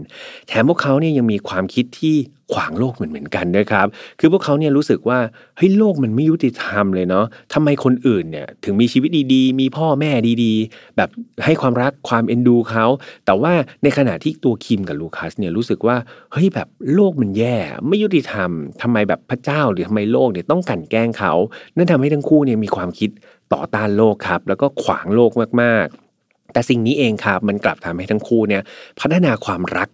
[0.49, 2.17] แถมพวกเขาเนี่ยยังมีความคิดที่
[2.55, 3.87] ขวางโลกเหมือนเหมือนกันด้วยครับ
[4.21, 5.19] คือพวกเขาเนี่ยรู้สึกว่า
[5.57, 10.11] เฮ้ยโลกมันไม่ยุติธรรมเลยเนาะทำไมคนอื่นเนี่ยถึงมีชีวิตดีๆ มีพ่อแม่
[10.45, 11.09] ดีๆ แบบ
[11.45, 12.85] ให้ความรักความเอ็นดูเขา
[13.27, 15.97] แต่ว่าในขณะที่ตัวคิมกับลูคัสเนี่ยรู้สึกว่า
[16.33, 17.57] เฮ้ยแบบโลกมันแย่
[17.89, 18.51] ไม่ยุติธรรม
[18.83, 21.33] ทำไมแบบพระเจ้าหรือทำไมโลกเนี่ยต้องกันแกล้งเขา
[21.77, 23.11] นั่นทำให้ทั้งคู่เนี่ยมีความคิด
[23.55, 25.31] ต่อต้านโลกครับ แล้วก็ขวางโลก
[25.63, 28.63] มากๆ แต่สิ่งนี้เองครับมันกลับทำให้ทั้งคู่เนี่ย
[29.01, 29.89] พัฒนาความรัก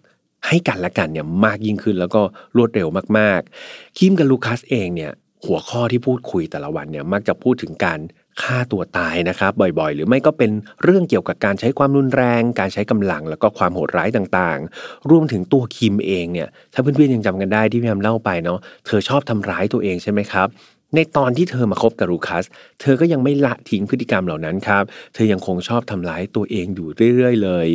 [0.46, 2.22] ให้กันและกันเนี่ยมากยิ่งขึ้นแล้วก็
[2.56, 5.12] รวดเร็วมากๆ คิมกับลูคัสเองเนี่ย
[5.46, 8.00] หัวข้อที่พูดคุยแต่ละวันเนี่ยมักจะพูดถึงการ
[8.42, 10.50] ฆ่าตัวตายนะครับ บ่อยๆ หรือไม่ก็เป็น
[10.82, 20.48] เรื่องเกี่ยวกับการใช้ความรุนแรง การใช้กำลังแล้วก็ความโหดร้ายต่างๆ รวมถึงตัวคิมเองเนี่ยถ้าเพื่อนๆยังจำกันได้ที่พี่แอมเล่าไปเนาะเธอชอบทำร้ายตัวเองใช่ไหมครับ
[20.94, 22.44] ในตอนที่เธอมาคบกับลูคัส
[22.80, 24.84] เธอก็ยังไม่ละทิ้งพฤติกรรมเหล่านั้นครับ
[25.14, 27.68] เธอยังคงชอบทำร้ายตัวเองอยู่เรื่อยๆ เลย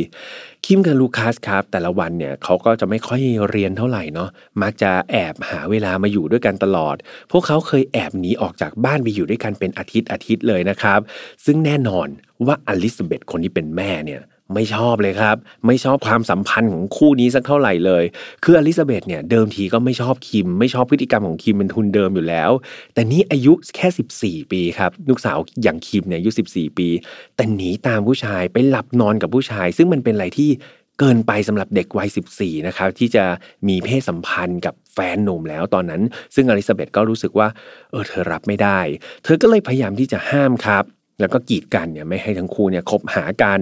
[0.66, 4.28] คิมกับลูคัสครับ แต่ละวันเนี่ยเขาก็จะไม่ค่อยเรียนเท่าไหร่เนาะ
[4.62, 6.96] มักจะแอบหาเวลามาอยู่ด้วยกันตลอด
[7.32, 11.00] พวกเขาเคยแอบหนีออกจากบ้านไปอยู่ด้วยกันเป็นอาทิตย์อาทิตย์เลยนะครับ
[11.44, 12.08] ซึ่งแน่นอน
[12.46, 14.20] ว่าอลิซาเบธคนที่เป็นแม่เนี่ย
[14.54, 15.36] ไม่ชอบเลยครับ
[15.66, 18.04] ไม่ชอบความสัมพันธ์ของคู่นี้สักเท่าไหร่เลย
[18.44, 22.50] คืออลิซาเบธเนี่ยเดิมทีก็ไม่ชอบคิม ไม่ชอบพฤติกรรมของคิมเป็นทุนเดิมอยู่แล้ว
[22.94, 26.88] แต่นี่อายุแค่ 14 ปีครับลูกสาวอย่างคิมเนี่ยอายุ 14 ปี
[27.36, 30.50] แต่หนีตามผู้ชายไปหลับนอนกับผู้ชาย ซึ่งมันเป็นอะไรที่
[30.98, 33.24] เกินไปสำหรับเด็กวัย 14 นะครับที่จะ
[33.68, 36.02] มีเพศสัมพันธ์กับแฟนหนุ่มแล้วตอนนั้น
[36.34, 37.48] ซึ่งอลิซาเบธก็รู้สึกว่า
[37.90, 38.80] เออเธอรับไม่ได้
[39.24, 40.84] เธอก็เลยพยายามที่จะห้ามครับ
[41.20, 43.60] แล้วก็กีดกันเนี่ยไม่ให้ทั้งคู่เนี่ยคบหากัน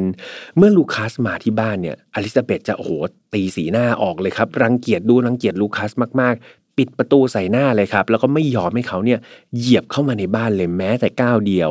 [0.56, 2.90] เมื่อลูคัสมาที่บ้านเนี่ยอลิซาเบธจะโอ้โห
[3.32, 5.90] ตีสีหน้าออกเลยครับรังเกียจดูรังเกียจลูคัส
[6.20, 9.18] มากๆ ปิดประตูใส่หน้าเลยครับ แล้วก็ไม่ยอมให้เขาเนี่ย
[9.56, 11.70] เหยียบเข้ามาในบ้านเลยแม้แต่ก้าวเดียว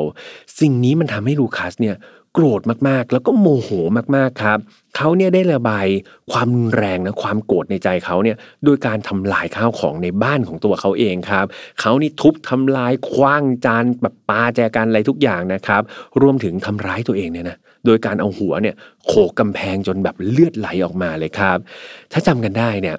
[0.60, 1.96] สิ่งนี้มันทำให้ลูคัสเนี่ย
[2.34, 3.70] โกรธมากๆ แล้วก็โมโห
[4.16, 4.60] มากๆครับ
[4.96, 5.88] เขาเนี่ยได้ระบาย
[6.32, 11.46] ความรุนแรงนะความโกรธในใจเขาเนี่ยโดยการทำลายข้าวของในบ้านของตัวเขาเองครับ
[11.80, 15.82] เขานี่ทุบทำลายคว้างจานแบบปาแจกันอะไรทุกอย่างนะครับ
[16.22, 18.76] รวมถึงทำร้ายตัวเองเนี่ยนะโดยการเอาหัวเนี่ย
[19.08, 21.58] โขกกำแพงจนแบบเลือดไหลออกมาเลยครับ
[22.12, 22.98] ถ้าจำกันได้เนี่ย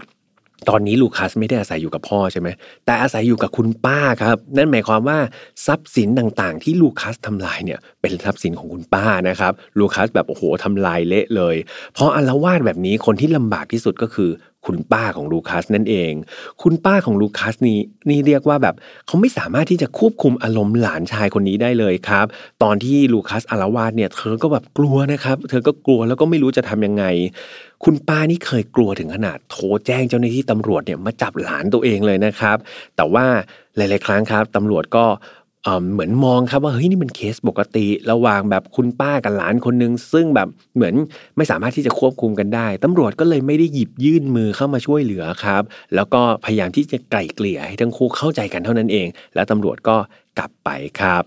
[0.69, 2.49] ตอนนี้ลูคัสไม่ได้อาศัยอยู่กับพ่อใช่ไหม
[2.87, 5.19] แต่อาศัยอยู่กับคุณป้าครับ นั่นหมายความว่า
[5.67, 11.57] ทรัพย์สินต่างๆ ที่ลูคัสทำลายเนี่ยเป็นทรัพย์สินของคุณป้านะครับ ลูคัสแบบโอ้โหทำลายเละเลย
[11.95, 14.31] เพราะอารวาสแบบนี้คนที่ลำบากที่สุดก็คือ
[14.67, 16.13] คุณป้าของลูคัสนั่นเอง
[16.63, 18.75] คุณป้าของลูคัสนี่นี่เรียกว่าแบบ
[19.07, 22.27] เขาไม่สามารถที่จะควบคุมอารมณ์หลานชายคนนี้ได้เลยครับ
[22.63, 27.05] ตอนที่ลูคัสอารวาสเนี่ยเธอก็แบบกลัวนะครับ เธอก็กลัวแล้วก็ไม่รู้จะทํำยังไง
[27.85, 32.57] คุณป้านี่เคยกลัวถึงขนาดโทรแจ้งเจ้าหน้าที่ตำรวจเนี่ยมาจับหลานตัวเองเลยนะครับ
[32.97, 33.27] แต่ว่า
[33.77, 35.05] หลาย ๆ ครั้งครับตำรวจก็
[35.93, 40.95] เหมือนมองครับว่าเฮ้ยนี่มันเคสปกติ ระหว่างแบบคุณป้ากับหลานคนนึง ซึ่งแบบเหมือน
[41.37, 45.63] ไม่สามารถที่จะควบคุมกันได้ตำรวจก็เลยไม่ได้หยิบยื่นมือเข้ามาช่วยเหลือครับ
[45.95, 49.97] แล้วก็พยายามที่จะไกล่เกลี่ยให้ทั้งคู่เข้าใจกันเท่านั้นเอง แล้วตำรวจก็
[50.39, 51.25] กลับไปครับ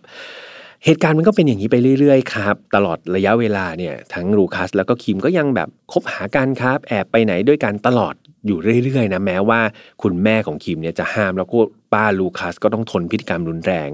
[0.86, 9.62] เหตุการณ์มันก็เป็นอย่างนี้ไปเรื่อยๆครับ ตลอดระยะเวลาเนี่ยทั้งลูคัสแล้วก็คิมก็ยังแบบคบหากันครับ แอบไปไหนด้วยกันตลอด อยู่เรื่อยๆนะแม้ว่า
[10.02, 11.60] คุณแม่ของคิมเนี่ยจะห้ามแล้วก็
[11.94, 13.90] ป้าลูคัสก็ต้องทนพฤติกรรมรุนแรง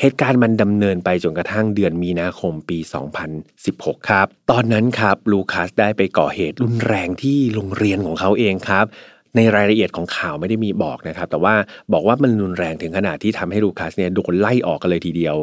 [0.00, 2.78] เหตุการณ์มันดำเนินไปจนกระทั่งเดือนมีนาคมปี
[3.42, 8.86] 2016 ครับ ตอนนั้นครับลูคัสได้ไปก่อเหตุรุนแรงที่โรงเรียนของเขาเองครับ
[9.36, 11.54] ในรายละเอียดของข่าวไม่ได้มีบอกนะครับ แต่ว่า
[11.92, 15.36] บอกว่ามันรุนแรงถึงขนาดที่ทำให้ลูคัสเนี่ยโดนไล่ออกกันเลยทีเดียว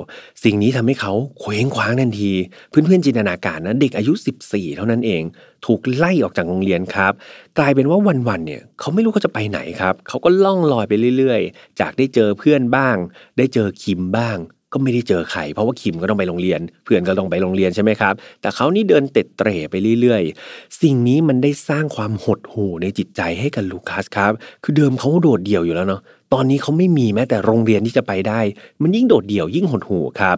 [0.44, 2.32] สิ่งนี้ทำให้เขาเคว้งคว้างทันที
[2.70, 4.14] เพื่อนๆจินตนาการนะเด็กอายุ
[4.46, 5.24] 14 เท่านั้นเอง
[5.66, 7.14] ถูกไล่ออกจากโรงเรียนครับ
[7.58, 12.96] กลายเป็นว่าวันๆเนี่ยเขาไม่รู้เขาจะไปไหนครับเขาก็ล่องลอยไปเรื่อยๆ จากได้เจอเพื่อนบ้าง
[13.38, 14.38] ได้เจอคิมบ้าง
[14.74, 24.32] ก็ไม่ได้เจอใครเพราะว่าคิมก็ต้องไปโรงเรียน เพื่อนก็ต้องไปโรงเรียนใช่ไหมครับ แต่เขานี่เดินเต็ดเตร่ไปเรื่อยๆ สิ่งนี้มันได้สร้างความหดหู่ในจิตใจให้กับลูคัสครับ
[24.64, 26.02] คือเดิมเขาโดดเดี่ยวอยู่แล้วเนาะ
[26.34, 28.40] ตอนนี้เขาไม่มีแม้แต่โรงเรียนที่จะไปได้
[28.82, 30.38] มันยิ่งโดดเดี่ยวยิ่งหดหู่ครับ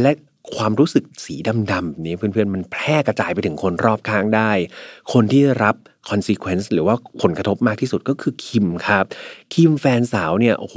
[0.00, 0.10] และ
[0.56, 1.34] ความรู้สึกสี
[1.72, 4.50] ดำๆนี้เพื่อนๆ มันแพร่กระจายไปถึงคนรอบข้างได้
[5.12, 5.76] คนที่รับ
[6.10, 9.04] consequence หรือว่าผลกระทบมากที่สุดก็คือคิมครับ
[9.54, 10.76] คิมแฟนสาวเนี่ยโอ้โห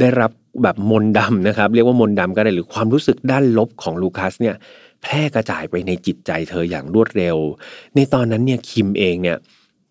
[0.00, 0.30] ได้รับ
[0.62, 4.56] แบบมนดำนะครับ เรียกว่ามนดำก็ได้หรือความรู้สึกด้านลบของลูคัสเนี่ย
[5.02, 7.36] แพร่กระจายไปในจิตใจเธออย่างรวดเร็ว
[7.94, 9.36] ในตอนนั้นเนี่ยคิมเองเนี่ย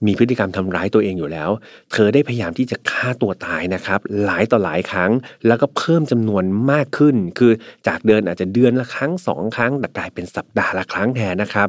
[0.05, 1.49] มีพฤติกรรมทำร้ายตัวเองอยู่แล้ว
[1.91, 5.11] เธอได้พยายามที่จะฆ่าตัวตายนะครับ หลายต่อหลายครั้ง
[5.47, 7.51] แล้วก็เพิ่มจำนวนมากขึ้น คือ
[7.87, 11.67] จากเดินอาจจะเดือนละครั้งสองครั้งแต่กลายเป็นสัปดาห์ละครั้งแทนนะครับ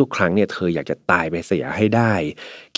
[0.00, 2.12] ทุกๆ ครั้งเนี่ยเธออยากจะตายไปเสียให้ได้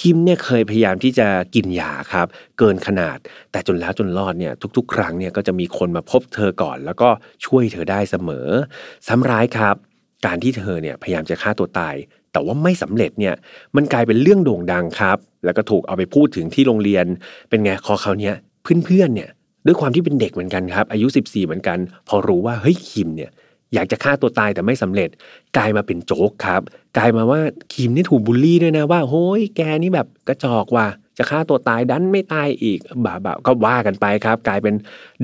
[0.00, 2.26] คิมเนี่ยเคยพยายามที่จะกินยาครับ
[2.58, 3.18] เกินขนาด
[3.52, 7.08] แต่จนแล้วจนรอดเนี่ยทุก ๆ ครั้งเนี่ยก็จะมีคนมาพบเธอก่อน แล้วก็
[7.46, 8.48] ช่วยเธอได้เสมอ
[9.06, 9.76] ซ้ำร้ายครับ
[10.26, 11.96] การที่เธอเนี่ยพยายามจะฆ่าตัวตาย
[12.34, 13.34] แต่ว่าไม่สำเร็จเนี่ย
[13.76, 17.06] มันกลายเป็นเรื่องโด่งดังครับ แล้วก็ถูกเอาไปพูดถึงที่โรงเรียน
[17.48, 19.30] เป็นไงคอเขาเนี้ยเพื่อนๆเนี่ย
[19.66, 23.30] ด้วยความที่เป็นเด็กเหมือนกันครับอายุ 14 เหมือนกัน พอรู้ว่าเฮ้ยคิมเนี่ย
[23.74, 25.08] อยากจะฆ่าตัวตายแต่ไม่สำเร็จ
[25.56, 26.62] กลายมาเป็นโจ๊กครับ
[26.96, 27.40] กลายมาว่า
[27.74, 30.86] คิมนี่ถูกบูลลี่ด้วยนะว่าโฮ้ยแกนี่แบบกระจอกว่ะ
[31.18, 34.74] จะฆ่าตัวตายดันไม่ตายอีกบ่าบ่าก็ว่ากันไปครับ กลายเป็น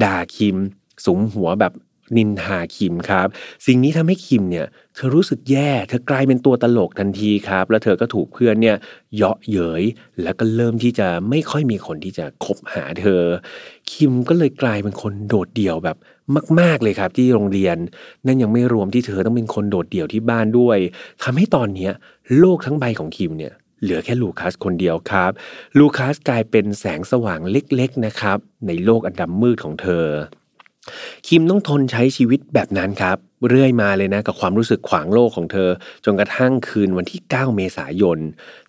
[0.05, 0.57] ด่าคิม
[1.05, 1.73] สุมหัวแบบ
[2.17, 3.29] นินทาคิมครับ
[3.67, 8.77] สิ่งนี้ทำให้คิมเนี่ยเธอรู้สึกแย่ เธอกลายเป็นตัวตลกทันทีครับ แล้วเธอก็ถูกเพื่อนเนี่ย
[9.17, 9.83] เยาะเย้ย
[10.23, 13.23] แล้วก็เริ่มที่จะไม่ค่อยมีคนที่จะคบหาเธอ
[13.93, 15.97] คิมก็เลยกลายเป็นคนโดดเดี่ยวแบบ
[16.61, 17.77] มาก ๆเลยครับที่โรงเรียน
[18.27, 20.79] นั่นยังไม่รวมที่เธอต้องเป็นคนโดดเดี่ยวที่บ้านด้วย
[21.23, 21.91] ทำให้ตอนนี้
[22.39, 25.33] โลกทั้งใบของคิมเนี่ยเหลือแค่ลูคัสคนเดียวครับ
[25.79, 30.07] ลูคัสกลายเป็นแสงสว่างเล็กๆนะครับ ในโลกอันดำมืดของเธอ
[31.29, 33.17] คิมต้องทนใช้ชีวิตแบบนั้นครับ
[33.49, 35.71] เรื่อยมาเลยนะกับความรู้สึกขวางโลกของเธอ
[36.05, 38.19] จนกระทั่งคืนวันที่ 9 เมษายน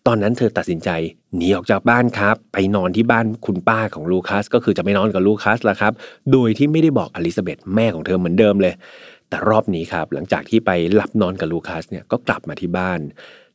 [0.07, 0.89] ตอนนั้นเธอตัดสินใจ
[1.35, 5.93] หนีออกจากบ้านครับ ไปนอนที่บ้านคุณป้าของลูคัส ก็คือจะไม่นอนกับลูคัสละครับ
[6.31, 8.73] โดยที่ไม่ได้บอกอลิซาเบธแม่ของเธอเหมือนเดิมเลย
[9.29, 12.99] แต่รอบนี้ครับ หลังจากที่ไปหลับนอนกับลูคัสเนี่ยก็กลับมาที่บ้าน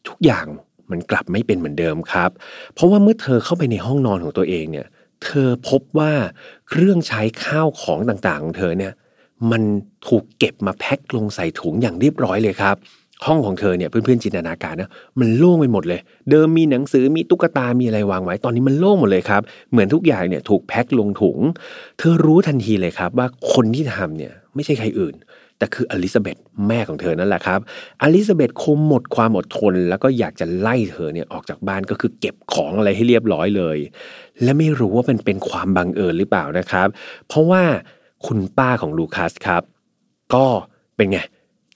[0.09, 0.47] ทุกอย่าง
[0.91, 2.31] มันกลับไม่เป็นเหมือนเดิมครับ
[2.75, 4.87] เพราะว่าเมื่อเธอเข้าไปในห้องนอนของตัวเองเนี่ย
[5.25, 6.13] เธอพบว่า
[6.69, 8.93] เครื่องใช้ข้าวของต่างๆ ของเธอเนี่ย
[9.51, 9.63] มัน
[10.09, 12.77] ถูกเก็บมาแพ็คลงใส่ถุงอย่างเรียบร้อยเลยครับ
[13.27, 16.01] ห้องของเธอเนี่ยเพื่อนๆจินตนาการนะมันโล่งไปหมดเลย
[16.31, 21.39] เดิมมีหนังสือมีตุ๊กตามีอะไรวางไว้ตอนนี้มันโล่งหมดเลยครับ เหมือนทุกอย่างเนี่ยถูกแพ็คลงถุง
[21.99, 25.15] เธอรู้ทันทีเลยครับ ว่าคนที่ทำเนี่ยไม่ใช่ใครอื่น
[25.59, 26.37] แต่คืออลิซาเบธ
[26.69, 27.61] แม่ของเธอนั่นแหละครับ
[28.03, 33.79] อลิซาเบธคงหมดความอดทน แล้วก็อยากจะไล่เธอเนี่ยออกจากบ้านก็คือเก็บของอะไรให้เรียบร้อยเลย
[34.43, 36.89] และไม่รู้ว่ามันเป็นความบังเอิญหรือเปล่านะครับ
[37.29, 37.63] เพราะว่า
[38.27, 39.63] คุณป้าของลูคัสครับ
[40.35, 40.45] ก็
[40.97, 41.21] เป็นไง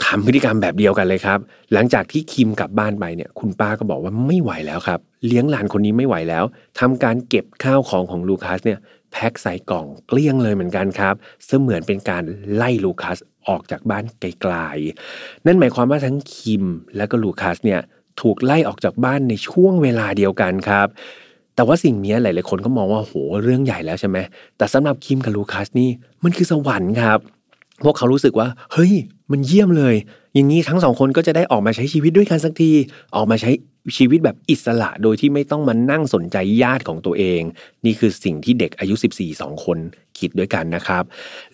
[0.04, 1.38] ทำพฤติกรรมแบบเดียวกันเลยครับ
[1.72, 6.44] หลังจากที่คิมกลับบ้านไปเนี่ย คุณป้าก็บอกว่าไม่ไหวแล้วครับ เลี้ยงหลานคนนี้ไม่ไหวแล้ว
[6.80, 8.78] ทำการเก็บข้าวของของลูคัสเนี่ย
[9.12, 11.14] แพ็คใส่กล่องเกลี้ยงเลยเหมือนกันครับ
[11.46, 12.22] เสมือนเป็นการ
[12.54, 13.18] ไล่ลูคัส
[13.48, 16.64] ออกจากบ้านไกลๆ นั่นหมายความว่าทั้งคิม
[16.96, 17.80] และก็ลูคัสเนี่ย
[18.20, 20.88] ถูกไล่ออกจากบ้านในช่วงเวลาเดียวกันครับ
[21.54, 24.18] แต่ว่าสิ่งนี้หลายๆคนก็มองว่าโหเรื่องใหญ่แล้วใช่ไหม
[24.56, 25.90] แต่สำหรับคิมกับลูคัสนี่
[26.24, 27.18] มันคือสวรรค์ครับ
[27.84, 28.92] พวกเขารู้สึกว่า เฮ้ย
[29.32, 29.94] มันเยี่ยมเลย
[30.34, 32.70] อย่างนี้ทั้งสองคนก็จะได้ออกมาใช้ชีวิตด้วยกันสักที
[33.16, 33.50] ออกมาใช้
[33.96, 37.42] ชีวิตแบบอิสระโดยที่ไม่ต้องมานั่งสนใจญาติของตัวเอง
[37.84, 39.78] นี่คือสิ่งที่เด็กอายุ 14 2 คน
[40.18, 41.04] คิดด้วยกันนะครับ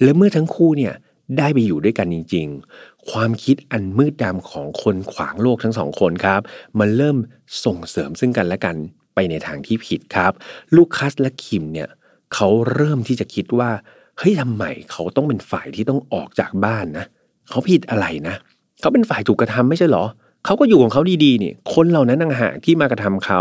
[0.03, 0.95] และเมื่อทั้งคู่เนี่ย
[1.39, 2.47] ได้ไปอยู่ด้วยกันจริง
[2.79, 6.41] ๆ ความคิดอันมืดดำของคนขวางโลกทั้งสองคนครับ
[6.79, 7.17] มันเริ่ม
[7.65, 8.77] ส่งเสริมซึ่งกันและกัน
[9.15, 10.33] ไปในทางที่ผิดครับ
[10.75, 11.89] ลูคัสและคิมเนี่ย
[12.35, 13.71] เขาเริ่มที่จะคิดว่า
[14.19, 17.07] เฮ้ยทำไมเขาต้องเป็นฝ่ายที่ต้องออกจากบ้านนะ
[17.51, 18.35] เขาผิดอะไรนะ
[18.81, 23.41] เขาเป็นฝ่ายถูกกระทำไม่ใช่หรอเขาก็อยู่ของเขาดีๆนี่คนเหล่านั้นต่างหากที่มากระทำเขา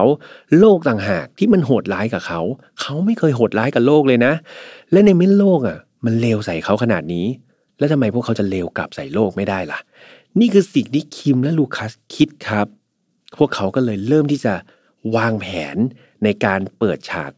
[0.60, 2.42] โลกต่างหากที่มันโหดร้ายกับเขา
[2.82, 4.34] เขาไม่เคยโหดร้ายกับโลกเลยนะ
[4.92, 7.26] และในเมื่อโลกอะ มันเลวใส่เขาขนาดนี้
[7.80, 9.80] แล้วทำไมพวกเขาจะเลวกลับใส่โลกไม่ได้ล่ะ
[10.40, 12.68] นี่คือสิ่งที่คิมและลูคัสคิดครับ
[13.38, 14.54] พวกเขาก็เลยเริ่มที่จะ
[15.16, 15.78] วางแผน
[16.24, 17.32] ในการเปิดฉาก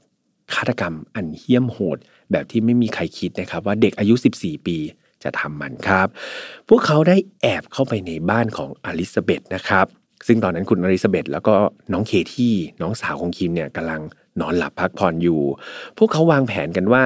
[0.54, 1.98] ฆาตกรรมอันเหี้ยมโหด
[2.32, 4.78] แบบที่ไม่มีใครคิดนะครับว่าเด็กอายุ 14 ปี
[5.24, 6.08] จะทำมันครับ
[6.70, 9.86] พวกเขาได้แอบเข้าไปในบ้านของอลิซาเบธนะครับ
[10.28, 11.56] ซึ่งตอนนั้นคุณอลิซาเบธแล้วก็
[11.94, 14.02] น้องเคที่น้องสาวของคิมเนี่ยกำลัง
[14.42, 15.42] นอนหลับพักผ่อนอยู่
[15.98, 17.04] พวกเขาวางแผนกันว่า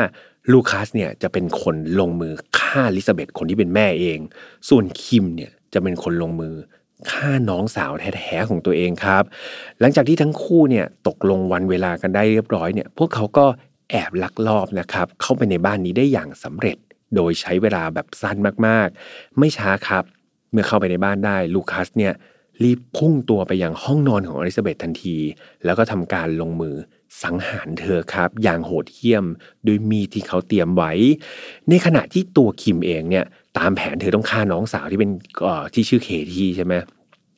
[0.52, 4.20] ลูคัสเนี่ยจะเป็นคนลงมือฆ่าอลิซาเบธคนที่เป็นแม่เอง
[4.70, 6.56] ส่วนคิมเนี่ยจะเป็นคนลงมือ
[7.12, 9.24] ฆ่าน้องสาวแท้ๆของตัวเองครับ
[9.80, 13.46] หลังจากที่ทั้งคู่เนี่ยตกลงวันเวลากันได้เรียบร้อยเนี่ย พวกเขาก็
[13.92, 16.78] แอบลักลอบนะครับเข้าไปในบ้านนี้ได้อย่างสำเร็จ
[17.16, 20.04] โดยใช้เวลาแบบสั้นมากๆ ไม่ช้าครับ
[20.52, 22.14] เมื่อเข้าไปในบ้านได้ลูคัสเนี่ย
[22.64, 25.18] รีบพุ่งตัวไปยังห้องนอนของอลิซาเบธทันที
[25.66, 26.76] แล้วก็ทำการลงมือ
[27.24, 29.26] สังหารเธอครับ อย่างโหดเหี้ยม
[29.66, 30.92] โดยมีที่เขาเตรียมไว้
[31.70, 33.26] ในขณะที่ตัวคิมเองเนี่ย
[33.58, 35.12] ตามแผนเธอต้องฆ่าน้องสาวที่เป็น
[35.74, 36.74] ที่ชื่อเคทีใช่ไหม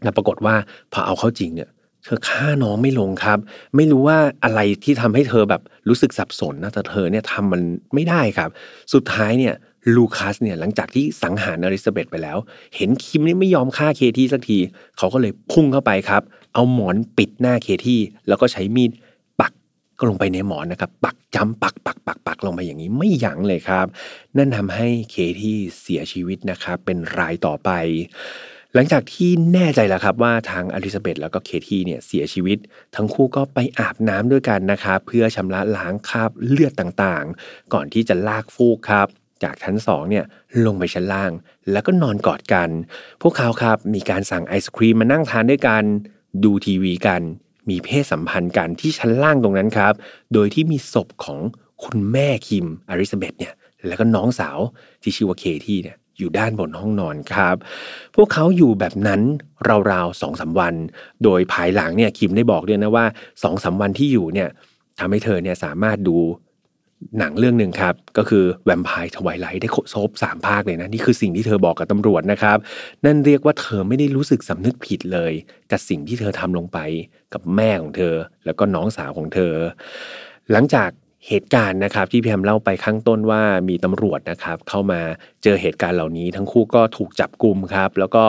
[0.03, 0.55] แล้วปรากฏว่า
[0.93, 1.69] พอเอาเข้าจริงเนี่ย
[2.05, 3.39] เธอฆ่าน้องไม่ลงครับ
[3.75, 7.61] ไม่รู้ว่าอะไรที่ทำให้เธอแบบรู้สึกสับสนนะแต่เธอเนี่ยทำมัน
[7.93, 8.49] ไม่ได้ครับ
[8.93, 9.53] สุดท้ายเนี่ย
[9.95, 12.37] ลูคัสเนี่ยหลังจากที่สังหารอลิซาเบธไปแล้ว
[12.75, 14.57] เห็นคิมนี่ไม่ยอมฆ่าเคที่สักที
[14.97, 16.21] เขาก็เลยพุ่งเข้าไปครับ
[16.53, 18.91] เอาหมอนปิดหน้าเคที่ แล้วก็ใช้มีด
[19.39, 19.51] ปัก
[19.97, 23.85] ก็ลงไปในหมอนนะครับ ปักจำปักปักปักปักลงไปอย่างนี้ไม่ยั้งเลยครับ
[24.37, 27.69] นั่นทำให้เคที่เสียชีวิตนะครับ เป็นรายต่อไป
[28.75, 32.57] หลังจากที่แน่ใจแล้วครับว่าทางอลิซาเบธแล้วก็เคที่เนี่ยเสียชีวิต
[32.95, 39.07] ทั้งคู่ก็ไปอาบน้ำด้วยกันนะครับเพื่อชำระล้างคราบเลือดต่างๆ ก่อนที่จะลากฟูกครับ
[39.43, 40.25] จากชั้นสองเนี่ย
[40.65, 41.31] ลงไปชั้นล่าง
[41.71, 42.69] แล้วก็นอนกอดกัน
[43.21, 45.83] พวกเขาครับมีการสั่งไอศครีมมานั่งทานด้วยกัน
[46.43, 47.21] ดูทีวีกัน
[47.69, 49.93] มีเพศสัมพันธ์กันที่ชั้นล่างตรงนั้นครับ
[50.33, 51.39] โดยที่มีศพของ
[51.83, 53.53] คุณแม่คิมอริซาเบธเนี่ย
[53.88, 54.57] แล้วก็น้องสาว
[55.01, 57.55] ที่ชื่อว่าเคที่เนี่ย อยู่ด้านบนห้องนอนครับ
[58.15, 59.21] พวกเขาอยู่แบบนั้น
[59.91, 60.73] ราวๆสองสาวัน
[61.23, 63.05] โดยภายหลังเนี่ยคิมได้บอกด้วยนะว่า
[63.43, 64.49] สองสาวันที่อยู่เนี่ย
[64.99, 66.17] ทำให้เธอเนี่ยสามารถดู
[67.19, 72.57] หนังเรื่องหนึ่งครับ ก็คือแวมไพร์ทวายไลท์ได้โซบสามภาคเลยนะ นี่คือสิ่งที่เธอบอกกับตำรวจนะครับ
[73.05, 75.33] นั่นเรียกว่าเธอไม่ได้รู้สึกสำนึกผิดเลย
[75.71, 76.79] กับสิ่งที่เธอทำลงไป
[77.33, 79.53] กับแม่ของเธอ แล้วก็น้องสาวของเธอ
[80.51, 80.89] หลังจาก
[81.27, 85.01] เหตุการณ์นะครับที่พี่แฮมเล่าไปข้างต้นว่ามีตำรวจนะครับ เข้ามา
[85.43, 88.23] เจอเหตุการณ์เหล่านี้ ทั้งคู่ก็ถูกจับกลุ่มครับ แล้วก็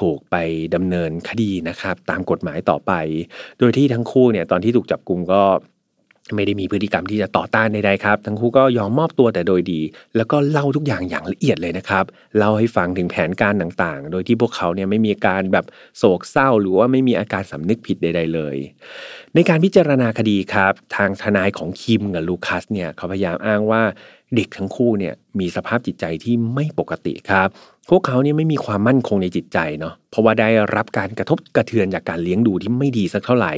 [0.00, 0.36] ถูกไป
[0.74, 2.92] ดำเนินคดีนะครับ ตามกฎหมายต่อไป
[3.58, 5.42] โดยที่ทั้งคู่เนี่ยตอนที่ถูกจับกลุ่มก็
[6.34, 9.80] ไม่ได้มีพฤติกรรมที่จะต่อต้านใดๆครับ ทั้งคู่ก็ยอมมอบตัวแต่โดยดี
[10.16, 12.04] แล้วก็เล่าทุกอย่างอย่างละเอียดเลยนะครับ
[12.38, 15.66] เล่าให้ฟังถึงแผนการต่างๆ โดยที่พวกเขาเนี่ยไม่มีอาการแบบ
[15.98, 18.56] โศกเศร้า หรือว่าไม่มีอาการสำนึกผิดใด ๆ เลย
[19.34, 23.82] ในการพิจารณาคดีครับ ทางทนายของคิมกับลูคัสเนี่ยเขาพยายามอ้างว่า
[24.34, 27.48] เด็กทั้งคู่เนี่ยมีสภาพจิตใจที่ไม่ปกติครับ
[27.90, 33.52] พวกเขาเนี่ยไม่มีความมั่นคงในจิตใจเนาะเพราะว่าได้รับการกระทบกระเทือนจากการเลี้ยงดูที่ไม่ดีสักเท่าไหร่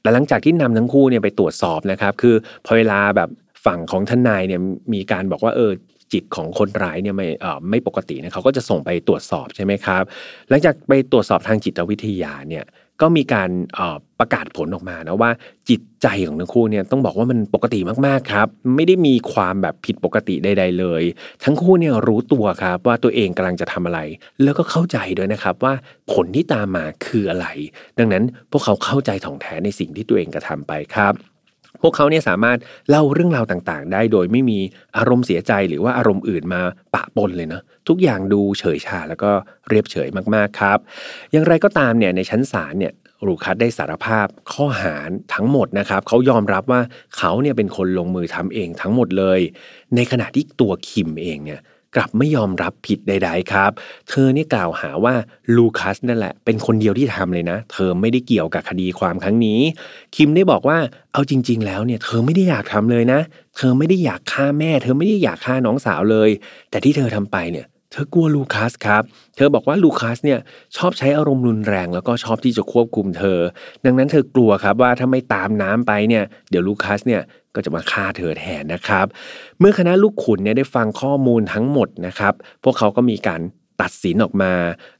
[0.00, 2.34] แต่หลังจากที่นำทั้งคู่เนี่ยไปตรวจสอบนะครับ คือ
[2.66, 3.28] พอเวลาแบบ
[3.66, 4.60] ฝั่งของทนายเนี่ย
[4.94, 5.70] มีการบอกว่าเออ
[6.12, 10.02] จิตของคนร้ายเนี่ยไม่เออไม่ปกตินะเขาก็จะส่งไปตรวจสอบใช่ไหมครับ
[10.48, 12.64] หลังจากไปตรวจสอบทางจิตวิทยาเนี่ย
[13.00, 13.50] ก็มีการ
[14.18, 15.30] ประกาศผลออกมานะว่า
[15.68, 21.02] จิตใจของทั้งคู่เนี่ยต้องบอกว่ามันปกติมากๆครับ ไม่ได้มีความแบบผิดปกติใด ๆ เลย
[21.44, 24.00] ทั้งคู่เนี่ยรู้ตัวครับว่าตัวเองกำลังจะทำอะไร
[24.42, 25.74] แล้วก็เข้าใจด้วยนะครับว่า
[26.12, 27.46] ผลที่ตามมาคืออะไร
[27.98, 31.33] ดังนั้นพวกเขาเข้าใจถ่องแท้ในสิ่งที่ตัวเองกระทาไปครับ
[31.82, 32.58] พวกเขาเนี่ยสามารถ
[32.90, 34.58] เล่าเรื่องราวต่างๆ ได้โดยไม่มี
[34.96, 36.60] อารมณ์เสียใจหรือว่าอารมณ์อื่นมา
[36.94, 39.30] ปะปนเลยนะทุกอย่างดูเฉยชาแล้วก็
[39.68, 40.78] เรียบเฉยมากๆครับ
[41.32, 42.92] อย่างไรก็ตามเนี่ยในชั้นศาลเนี่ย
[43.26, 44.94] รูคัสได้สารภาพข้อหา
[45.34, 46.80] ทั้งหมดนะครับเขายอมรับว่า
[47.16, 49.40] เขาเนี่ยเป็นคนลงมือทำเองทั้งหมดเลย
[49.96, 51.60] ในขณะที่ตัวคิมเองเนี่ย
[51.96, 53.70] กลับไม่ยอมรับผิดใด ๆ ครับ
[54.08, 55.14] เธอนี่กล่าวหาว่า
[55.56, 59.60] ลูคัสนั่นแหละ เป็นคนเดียวที่ทำเลยนะ เธอไม่ได้เกี่ยวกับคดีความครั้งนี้
[60.16, 60.78] คิมได้บอกว่า
[61.12, 63.20] เอาจริง ๆ แล้วเนี่ยเธอไม่ได้อยากทำเลยนะ
[63.56, 66.30] เธอไม่ได้อยากฆ่าแม่ เธอไม่ได้อยากฆ่าน้องสาวเลย
[66.70, 69.02] แต่ที่เธอทำไปเนี่ย เธอกลัวลูคัสครับ
[69.36, 70.40] เธอบอกว่าลูคัสเนี่ย
[70.76, 73.40] ชอบใช้อารมณ์รุนแรง แล้วก็ชอบที่จะควบคุมเธอ
[73.84, 77.22] ดังนั้นเธอกลัวครับว่าถ้าไม่ตามน้ำไปเนี่ยเดี๋ยวลูคัสเนี่ย
[77.54, 79.06] ก็จะมาฆ่าเธอแทนนะครับ
[79.58, 83.40] เมื่อคณะลูกขุนเนี่ยได้ฟังข้อมูลทั้งหมดนะครับ พวกเขาก็มีการ
[83.82, 84.52] ตัดสินออกมา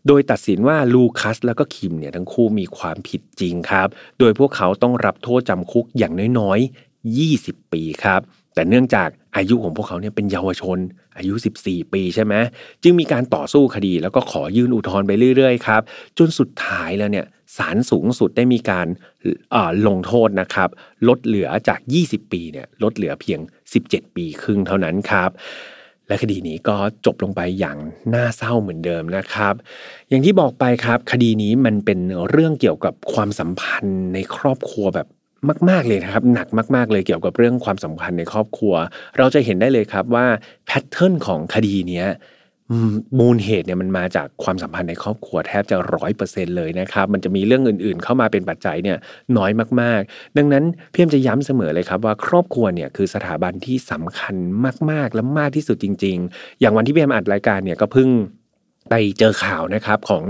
[0.07, 8.20] โดยตัดสินว่าลูคัสแล้วก็คิมเนี่ยทั้งคู่มีความผิดจริงครับ โดยพวกเขาต้องรับโทษจำคุกอย่างน้อยๆ 20 ปีครับ
[8.55, 10.79] แต่เนื่องจากอายุของพวกเขาเนี่ยเป็นเยาวชน
[11.17, 12.35] อายุ 14 ปีใช่ไหม
[12.83, 15.83] จึงมีการต่อสู้คดีแล้วก็ขอยื่นอุทธรณ์ไปเรื่อยๆครับ
[16.19, 18.87] จนสุดท้ายแล้วเนี่ยศาลสูงสุดได้มีการ
[19.87, 20.69] ลงโทษนะครับ
[21.09, 23.40] ลดเหลือจาก 20 ปีเนี่ยลดเหลือเพียง
[23.79, 25.31] 17 ปีครึ่งเท่านั้นครับ
[26.09, 27.79] และคดีนี้ก็จบลงไปอย่าง
[28.14, 29.55] น่าเศร้าเหมือนเดิมนะครับ
[30.09, 31.99] อย่างที่บอกไปครับ คดีนี้มันเป็น
[32.31, 35.09] เรื่องเกี่ยวกับความสัมพันธ์ในครอบครัวแบบ
[35.70, 38.74] มาก ๆเลยนะครับ หนักมากๆเลยเกี่ยวกับเรื่องความสัมพันธ์ในครอบครัว
[39.18, 40.26] เราจะเห็นได้เลยครับว่า
[40.66, 42.09] pattern ของคดีเนี้ย
[43.18, 48.98] มูลเหตุเนี่ยมันมาจากความสัมพันธ์ในครอบครัวแทบจะร้อยเปอร์เซ็นต์เลยนะครับมันจะมีเรื่องอื่นๆ เข้ามาเป็นปัจจัยเนี่ย
[49.37, 54.35] น้อยมากๆ ดังนั้นพี่เอ็มจะย้ำเสมอเลยครับว่าครอบครัวเนี่ยคือสถาบันที่สำคัญ
[54.90, 58.09] มากๆและมากที่สุดจริง ๆ อย่างวันที่พี่เอ็มอัดรายการเนี่ยก็เพิ่ง
[58.90, 60.25] ไปเจอข่าวนะครับของ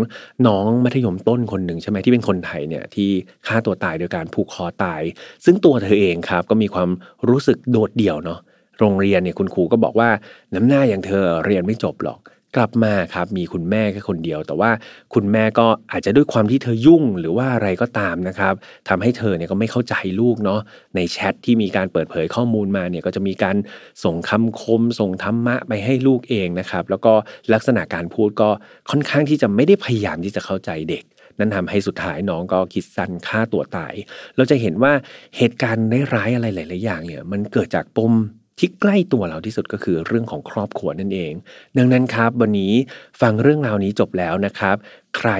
[0.47, 3.11] น้องมัธยมต้นคนหนึ่งใช่ไหมที่เป็นคนไทยเนี่ยที่
[3.47, 5.03] ฆ่าตัวตายโดยการผูกคอตาย
[5.45, 6.91] ซึ่งตัวเธอเองครับก็มีความ
[7.29, 8.41] รู้สึกโดดเดี่ยวเนาะ
[8.81, 10.09] โรงเรียนเนี่ยคุณครูก็บอกว่า
[10.55, 12.19] น้ำหน้าอย่างเธอเรียนไม่จบหรอก
[12.57, 14.71] กลับมาครับมีคุณแม่แค่คนเดียว แต่ว่า
[15.15, 18.55] คุณแม่ก็อาจจะด้วยความที่เธอยุ่งหรือว่าอะไรก็ตามนะครับ
[18.89, 20.61] ทำให้เธอเนี่ยก็ไม่เข้าใจลูกเนาะ
[20.97, 23.57] ในแชทที่มีการเปิดเผยข้อมูลมาเนี่ยก็จะมีการ
[24.05, 27.13] ส่งคำคม ส่งธรรมะไปให้ลูกเองนะครับแล้วก็
[27.53, 28.51] ลักษณะการพูดก็
[28.91, 31.05] ค่อนข้างที่จะไม่ได้พยายามที่จะเข้าใจเด็ก
[31.39, 33.95] นั่นทำให้สุดท้ายน้องก็คิดสั้นฆ่าตัวตาย
[34.37, 34.93] เราจะเห็นว่า
[35.37, 38.13] เหตุการณ์ร้ายอะไรหลาย ๆ อย่างเนี่ยมันเกิดจากปม
[38.59, 41.33] ที่ใกล้ตัวเราที่สุดก็คือเรื่องของครอบครัวนั่นเอง
[41.79, 42.73] ดังนั้นครับ วันนี้
[43.21, 44.77] ฟังเรื่องราวนี้จบแล้วนะครับ
[45.19, 45.31] ใคร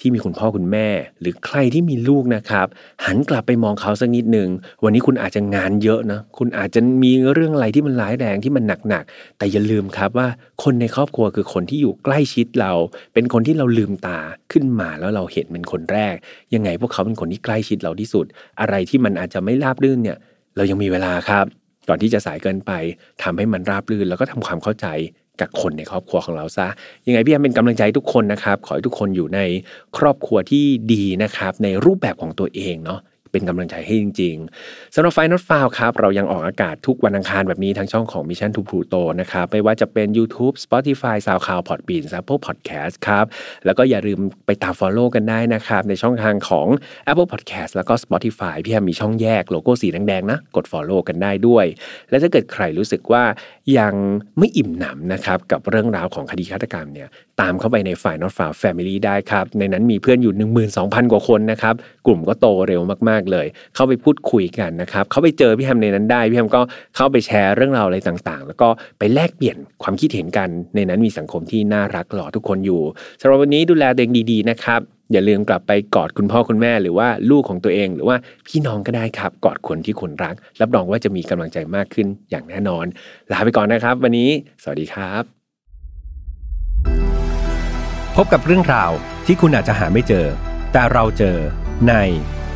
[0.00, 0.88] ที่มีคุณพ่อคุณแม่
[1.20, 2.66] หรือใครที่มีลูกนะครับ
[3.04, 4.48] หันกลับไปมองเขาสักนิดหนึ่ง
[4.84, 10.28] วันนี้คุณอาจจะงานเยอะนะคุณอาจจะมีเรื่องอะไรที่มันร้ายแรงที่มันหนักๆแต่อย่าลืมครับว่า
[10.62, 12.72] คนในครอบครัวคือคนที่อยู่ใกล้ชิดเรา
[13.14, 14.18] เป็นคนที่เราลืมตา
[14.52, 16.14] ขึ้นมาแล้วเราเห็นเป็นคนแรก
[16.54, 18.26] ยังไงพวกเขาเป็นคนที่ใกล้ชิดเราที่สุด
[18.60, 20.18] อะไรที่มันอาจจะไม่ราบรื่นเนี่ย
[20.56, 21.46] เรายังมีเวลาครับ
[21.88, 22.72] ก่อนที่จะสายเกินไป
[23.22, 24.86] ทำให้มันราบรื่น แล้วก็ทำความเข้าใจ
[25.40, 26.66] กับคนในครอบครัวของเราซะ
[27.06, 29.40] ยังไงพี่แอมเป็นกำลังใจทุกคนนะครับ ขอให้ทุกคนอยู่ใน
[29.98, 33.00] ครอบครัวที่ดีนะครับ ในรูปแบบของตัวเองเนาะ
[33.34, 43.24] เป็นกำลังใจให้จริง ๆสำหรับไฟนอตฟาวครับ เรายังออกอากาศทุกวันอังคารแบบนี้ทางช่องของ Mission to Pluto นะครับ ไม่ว่าจะเป็น YouTube Spotify SoundCloud Podbean Apple Podcast ครับ
[43.64, 46.66] แล้วก็อย่าลืมไปตาม Follow กันได้นะครับ ในช่องทางของ
[47.10, 51.66] Apple Podcast แล้วก็ Spotify พี่แฮมมีช่องแยกโลโก้สีแดงๆนะกด Follow กันได้ด้วย
[52.10, 53.24] และถ้าเกิดใครรู้สึกว่า
[53.78, 53.94] ยัง
[54.38, 57.08] ไม่อิ่มหนำนะครับกับเรื่องราวของคดีฆาตกรรมเนี่ย
[57.40, 60.34] ตามเข้าไปในฝ่าย Not f a r Family ได้ครับ ในนั้นมีเพื่อนอยู่
[60.72, 61.74] 12,000 กว่าคนนะครับ
[62.06, 66.60] กลุ่มก็โตเร็วมากๆเลย เข้าไปพูดคุยกันนะครับเข้าไปเจอพี่แฮมในนั้นได้พี่แฮมก็
[66.96, 72.82] เข้าไปแชร์เรื่องราวอะไรต่างๆ แล้วก็ไปแลกเปลี่ยนความคิดเห็นกัน ในนั้นมีสังคมที่น่ารักหล่อทุกคนอยู่
[73.20, 74.80] สำหรับวันนี้ดูแลตัวเองดีๆนะครับ
[75.12, 82.86] อย่าลืมกลับไปกอดคุณพ่อคุณแม่หรือว่าลูกของตัวเอง หรือว่าพี่น้องก็ได้ครับ กอดคนที่คุณรัก รับรองว่าจะมีกำลังใจมากขึ้นอย่างแน่นอน
[83.32, 84.30] ลาไปก่อนนะครับ วันนี้
[84.62, 85.22] สวัสดีครับ
[88.16, 88.90] พบกับเรื่องราว
[89.26, 90.26] ที่คุณอาจจะหาไม่เจอ
[90.72, 91.36] แต่เราเจอ
[91.88, 91.94] ใน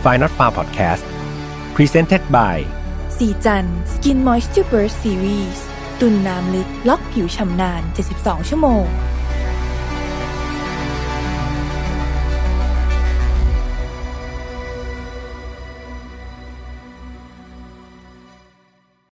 [0.05, 1.05] f i n a l f a r Podcast
[1.77, 2.57] Presented by
[3.19, 5.59] สีจัน Skin Moisture Burst Series
[6.01, 7.83] ตุนน้ำลึกล็อกผิวชำนาน
[8.17, 8.85] 72 ชั่วโมง